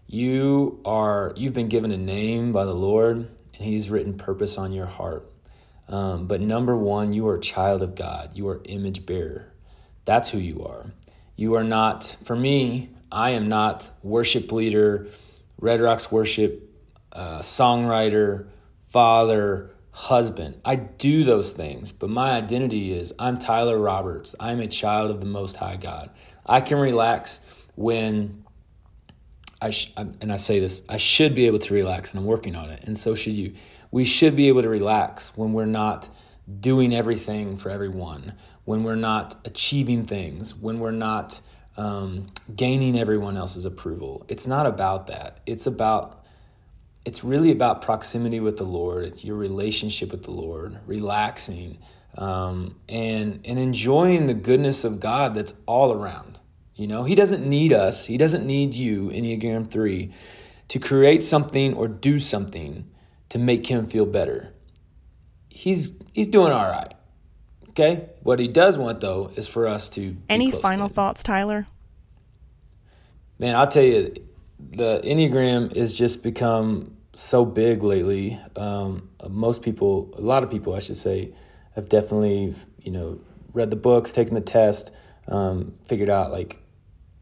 You 0.07 0.81
are 0.86 1.33
you've 1.36 1.53
been 1.53 1.69
given 1.69 1.91
a 1.91 1.97
name 1.97 2.51
by 2.51 2.65
the 2.65 2.73
Lord, 2.73 3.17
and 3.17 3.29
He's 3.53 3.89
written 3.89 4.17
purpose 4.17 4.57
on 4.57 4.71
your 4.71 4.86
heart. 4.86 5.31
Um, 5.89 6.27
but 6.27 6.41
number 6.41 6.75
one, 6.75 7.13
you 7.13 7.27
are 7.29 7.36
a 7.36 7.41
child 7.41 7.81
of 7.81 7.95
God. 7.95 8.31
You 8.33 8.47
are 8.49 8.62
image 8.65 9.05
bearer. 9.05 9.53
That's 10.05 10.29
who 10.29 10.38
you 10.38 10.65
are. 10.65 10.91
You 11.36 11.55
are 11.55 11.63
not, 11.63 12.03
for 12.23 12.36
me, 12.36 12.89
I 13.12 13.31
am 13.31 13.47
not 13.47 13.89
worship 14.03 14.51
leader, 14.51 15.07
Red 15.60 15.82
Rocks 15.82 16.12
worship, 16.12 16.70
uh, 17.12 17.39
songwriter, 17.39 18.48
father, 18.86 19.72
husband. 19.91 20.62
I 20.63 20.76
do 20.76 21.24
those 21.24 21.52
things, 21.52 21.91
but 21.91 22.10
my 22.10 22.32
identity 22.32 22.93
is 22.93 23.13
I'm 23.17 23.39
Tyler 23.39 23.78
Roberts. 23.78 24.36
I'm 24.39 24.60
a 24.60 24.67
child 24.67 25.10
of 25.10 25.20
the 25.20 25.26
Most 25.26 25.56
High 25.56 25.76
God. 25.76 26.12
I 26.46 26.62
can 26.62 26.78
relax 26.78 27.41
when 27.76 28.46
I 29.62 29.72
sh- 29.72 29.91
and 29.98 30.32
I 30.32 30.38
say 30.38 30.60
this, 30.60 30.84
I 30.88 30.98
should 30.98 31.34
be 31.34 31.48
able 31.48 31.60
to 31.60 31.74
relax, 31.74 32.13
and 32.13 32.20
I'm 32.20 32.28
working 32.28 32.56
on 32.56 32.70
it, 32.70 32.84
and 32.84 32.98
so 32.98 33.15
should 33.15 33.34
you. 33.34 33.54
We 33.89 34.04
should 34.04 34.36
be 34.36 34.50
able 34.50 34.62
to 34.62 34.70
relax 34.70 35.36
when 35.36 35.54
we're 35.54 35.65
not 35.65 36.10
doing 36.60 36.93
everything 36.93 37.58
for 37.58 37.70
everyone, 37.70 38.34
when 38.65 38.84
we're 38.84 38.96
not 38.96 39.36
achieving 39.46 40.06
things, 40.06 40.56
when 40.56 40.80
we're 40.80 40.91
not 40.91 41.39
um, 41.78 42.26
gaining 42.56 42.98
everyone 43.00 43.38
else's 43.38 43.66
approval. 43.66 44.26
It's 44.28 44.48
not 44.48 44.66
about 44.66 45.08
that. 45.08 45.40
It's 45.46 45.68
about 45.68 46.24
it's 47.06 47.24
really 47.24 47.52
about 47.52 47.82
proximity 47.82 48.42
with 48.42 48.58
the 48.58 48.66
Lord. 48.66 49.06
It's 49.06 49.24
your 49.24 49.38
relationship 49.38 50.12
with 50.12 50.24
the 50.24 50.32
Lord, 50.32 50.78
relaxing, 50.86 51.78
um, 52.18 52.76
and 52.90 53.40
and 53.46 53.58
enjoying 53.58 54.26
the 54.26 54.34
goodness 54.34 54.84
of 54.84 55.00
God 55.00 55.34
that's 55.34 55.54
all 55.66 55.94
around. 55.94 56.40
You 56.76 56.88
know, 56.88 57.06
He 57.06 57.16
doesn't 57.16 57.48
need 57.48 57.72
us. 57.72 58.06
He 58.06 58.18
doesn't 58.18 58.46
need 58.46 58.76
you, 58.76 59.10
Enneagram 59.10 59.70
Three, 59.72 60.13
to 60.68 60.80
create 60.80 61.24
something 61.24 61.76
or 61.76 61.88
do 61.88 62.20
something 62.20 62.90
to 63.30 63.40
make 63.40 63.68
Him 63.68 63.88
feel 63.88 64.06
better. 64.06 64.54
He's 65.48 65.94
He's 66.13 66.28
doing 66.28 66.52
all 66.52 66.70
right. 66.70 66.94
Okay. 67.80 68.10
What 68.24 68.40
He 68.40 68.48
does 68.48 68.76
want 68.76 69.02
though 69.02 69.30
is 69.36 69.48
for 69.48 69.68
us 69.68 69.88
to. 69.90 70.18
Any 70.30 70.50
final 70.50 70.90
thoughts, 70.90 71.22
Tyler? 71.22 71.68
Man, 73.38 73.56
I'll 73.56 73.68
tell 73.68 73.84
you, 73.84 74.16
the 74.60 75.00
Enneagram 75.04 75.76
has 75.76 75.94
just 75.94 76.24
become 76.24 76.98
so 77.13 77.46
big 77.46 77.84
lately. 77.84 78.40
Um, 78.56 79.12
most 79.30 79.62
people, 79.62 80.12
a 80.18 80.22
lot 80.22 80.42
of 80.42 80.50
people, 80.50 80.74
I 80.74 80.80
should 80.80 80.96
say, 80.96 81.36
have 81.76 81.88
definitely, 81.88 82.56
you 82.80 82.92
know, 82.92 83.20
read 83.54 83.70
the 83.70 83.76
books, 83.76 84.12
taken 84.12 84.34
the 84.34 84.42
test, 84.42 84.92
um, 85.28 85.78
figured 85.86 86.10
out 86.10 86.32
like 86.32 86.60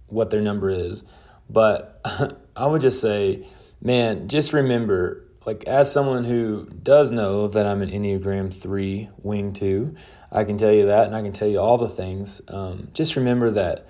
what 0.08 0.30
their 0.30 0.42
number 0.42 0.70
is. 0.70 1.04
But 1.50 2.00
I 2.56 2.66
would 2.66 2.80
just 2.80 3.02
say, 3.02 3.46
man, 3.82 4.30
just 4.30 4.54
remember, 4.54 5.28
like, 5.46 5.66
as 5.66 5.92
someone 5.92 6.24
who 6.24 6.66
does 6.82 7.12
know 7.12 7.48
that 7.50 7.66
I'm 7.66 7.82
an 7.82 7.90
Enneagram 7.90 8.56
3 8.56 9.10
wing 9.22 9.52
2, 9.52 9.96
I 10.36 10.44
can 10.44 10.58
tell 10.58 10.72
you 10.72 10.88
that 10.88 11.08
and 11.08 11.16
I 11.16 11.22
can 11.22 11.32
tell 11.32 11.48
you 11.48 11.60
all 11.60 11.78
the 11.78 11.90
things. 11.90 12.42
Um, 12.50 12.90
just 12.94 13.16
remember 13.16 13.52
that 13.52 13.88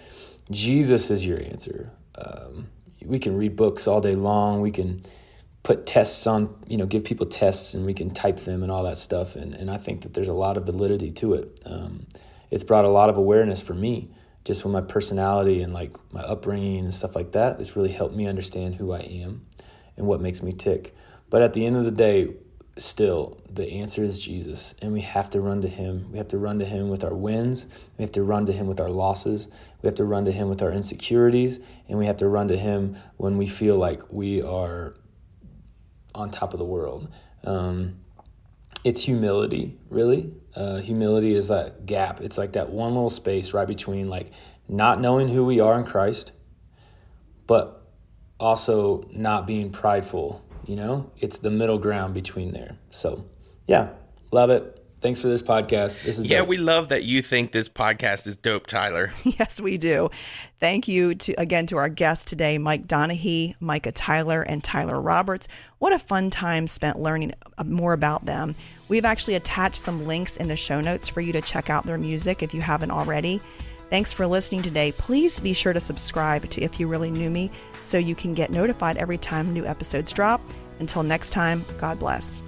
Jesus 0.51 1.09
is 1.09 1.25
your 1.25 1.41
answer. 1.41 1.91
Um, 2.13 2.67
we 3.03 3.17
can 3.17 3.35
read 3.35 3.55
books 3.55 3.87
all 3.87 3.99
day 3.99 4.15
long. 4.15 4.61
We 4.61 4.69
can 4.69 5.01
put 5.63 5.87
tests 5.87 6.27
on, 6.27 6.55
you 6.67 6.77
know, 6.77 6.85
give 6.85 7.03
people 7.03 7.25
tests 7.25 7.73
and 7.73 7.83
we 7.83 7.95
can 7.95 8.11
type 8.11 8.41
them 8.41 8.61
and 8.61 8.71
all 8.71 8.83
that 8.83 8.99
stuff. 8.99 9.35
And, 9.35 9.55
and 9.55 9.71
I 9.71 9.77
think 9.77 10.03
that 10.03 10.13
there's 10.13 10.27
a 10.27 10.33
lot 10.33 10.55
of 10.55 10.67
validity 10.67 11.11
to 11.13 11.33
it. 11.33 11.59
Um, 11.65 12.05
it's 12.51 12.63
brought 12.63 12.85
a 12.85 12.89
lot 12.89 13.09
of 13.09 13.17
awareness 13.17 13.61
for 13.61 13.73
me 13.73 14.11
just 14.43 14.63
with 14.63 14.71
my 14.71 14.81
personality 14.81 15.63
and 15.63 15.73
like 15.73 15.97
my 16.13 16.21
upbringing 16.21 16.79
and 16.79 16.93
stuff 16.93 17.15
like 17.15 17.31
that. 17.31 17.59
It's 17.59 17.75
really 17.75 17.91
helped 17.91 18.15
me 18.15 18.27
understand 18.27 18.75
who 18.75 18.91
I 18.91 18.99
am 18.99 19.47
and 19.97 20.05
what 20.05 20.21
makes 20.21 20.43
me 20.43 20.51
tick. 20.51 20.95
But 21.31 21.41
at 21.41 21.53
the 21.53 21.65
end 21.65 21.75
of 21.75 21.85
the 21.85 21.91
day, 21.91 22.35
still, 22.77 23.41
the 23.49 23.71
answer 23.71 24.03
is 24.03 24.19
Jesus. 24.19 24.75
And 24.81 24.93
we 24.93 25.01
have 25.01 25.29
to 25.31 25.41
run 25.41 25.61
to 25.61 25.67
Him. 25.67 26.11
We 26.11 26.17
have 26.17 26.27
to 26.29 26.37
run 26.37 26.59
to 26.59 26.65
Him 26.65 26.89
with 26.89 27.03
our 27.03 27.13
wins. 27.13 27.67
We 27.97 28.03
have 28.03 28.11
to 28.13 28.23
run 28.23 28.45
to 28.47 28.51
Him 28.51 28.67
with 28.67 28.79
our 28.79 28.89
losses. 28.89 29.47
We 29.81 29.87
have 29.87 29.95
to 29.95 30.05
run 30.05 30.25
to 30.25 30.31
Him 30.31 30.49
with 30.49 30.61
our 30.61 30.71
insecurities. 30.71 31.59
And 31.87 31.97
we 31.97 32.05
have 32.05 32.17
to 32.17 32.27
run 32.27 32.47
to 32.49 32.57
Him 32.57 32.97
when 33.17 33.37
we 33.37 33.47
feel 33.47 33.77
like 33.77 34.01
we 34.11 34.41
are 34.41 34.95
on 36.13 36.31
top 36.31 36.53
of 36.53 36.59
the 36.59 36.65
world. 36.65 37.09
Um, 37.43 37.97
it's 38.83 39.01
humility, 39.01 39.77
really. 39.89 40.31
Uh, 40.55 40.77
humility 40.77 41.33
is 41.33 41.47
that 41.47 41.85
gap. 41.85 42.21
It's 42.21 42.37
like 42.37 42.53
that 42.53 42.69
one 42.69 42.93
little 42.93 43.09
space 43.09 43.53
right 43.53 43.67
between 43.67 44.09
like 44.09 44.31
not 44.67 45.01
knowing 45.01 45.27
who 45.27 45.43
we 45.43 45.59
are 45.59 45.77
in 45.77 45.85
Christ, 45.85 46.31
but 47.47 47.81
also 48.39 49.07
not 49.11 49.47
being 49.47 49.71
prideful. 49.71 50.44
You 50.65 50.75
know, 50.75 51.11
it's 51.17 51.37
the 51.37 51.51
middle 51.51 51.77
ground 51.77 52.13
between 52.13 52.51
there. 52.51 52.77
So, 52.89 53.25
yeah, 53.67 53.89
love 54.31 54.49
it. 54.49 54.81
Thanks 55.01 55.19
for 55.19 55.27
this 55.27 55.43
podcast. 55.43 56.01
This 56.03 56.17
is 56.17 56.25
yeah, 56.25 56.39
dope. 56.39 56.47
we 56.47 56.57
love 56.57 56.89
that 56.89 57.03
you 57.03 57.21
think 57.21 57.51
this 57.51 57.69
podcast 57.69 58.25
is 58.25 58.37
dope, 58.37 58.65
Tyler. 58.65 59.13
Yes, 59.23 59.59
we 59.59 59.77
do. 59.77 60.09
Thank 60.59 60.87
you 60.87 61.13
to 61.13 61.33
again 61.33 61.67
to 61.67 61.77
our 61.77 61.89
guests 61.89 62.25
today, 62.25 62.57
Mike 62.57 62.87
Donehey, 62.87 63.53
Micah 63.59 63.91
Tyler, 63.91 64.41
and 64.41 64.63
Tyler 64.63 64.99
Roberts. 64.99 65.47
What 65.77 65.93
a 65.93 65.99
fun 65.99 66.31
time 66.31 66.65
spent 66.65 66.99
learning 66.99 67.33
uh, 67.57 67.63
more 67.65 67.93
about 67.93 68.25
them. 68.25 68.55
We've 68.87 69.05
actually 69.05 69.35
attached 69.35 69.83
some 69.83 70.07
links 70.07 70.37
in 70.37 70.47
the 70.47 70.55
show 70.55 70.81
notes 70.81 71.07
for 71.07 71.21
you 71.21 71.33
to 71.33 71.41
check 71.41 71.69
out 71.69 71.85
their 71.85 71.97
music 71.99 72.41
if 72.41 72.53
you 72.53 72.61
haven't 72.61 72.91
already. 72.91 73.41
Thanks 73.91 74.11
for 74.11 74.25
listening 74.25 74.63
today. 74.63 74.91
Please 74.93 75.39
be 75.39 75.53
sure 75.53 75.73
to 75.73 75.79
subscribe 75.79 76.49
to 76.49 76.61
If 76.61 76.79
You 76.79 76.87
Really 76.87 77.11
Knew 77.11 77.29
Me 77.29 77.51
so 77.85 77.97
you 77.97 78.15
can 78.15 78.33
get 78.33 78.51
notified 78.51 78.97
every 78.97 79.17
time 79.17 79.53
new 79.53 79.65
episodes 79.65 80.11
drop. 80.11 80.41
Until 80.79 81.03
next 81.03 81.29
time, 81.29 81.63
God 81.77 81.99
bless. 81.99 82.41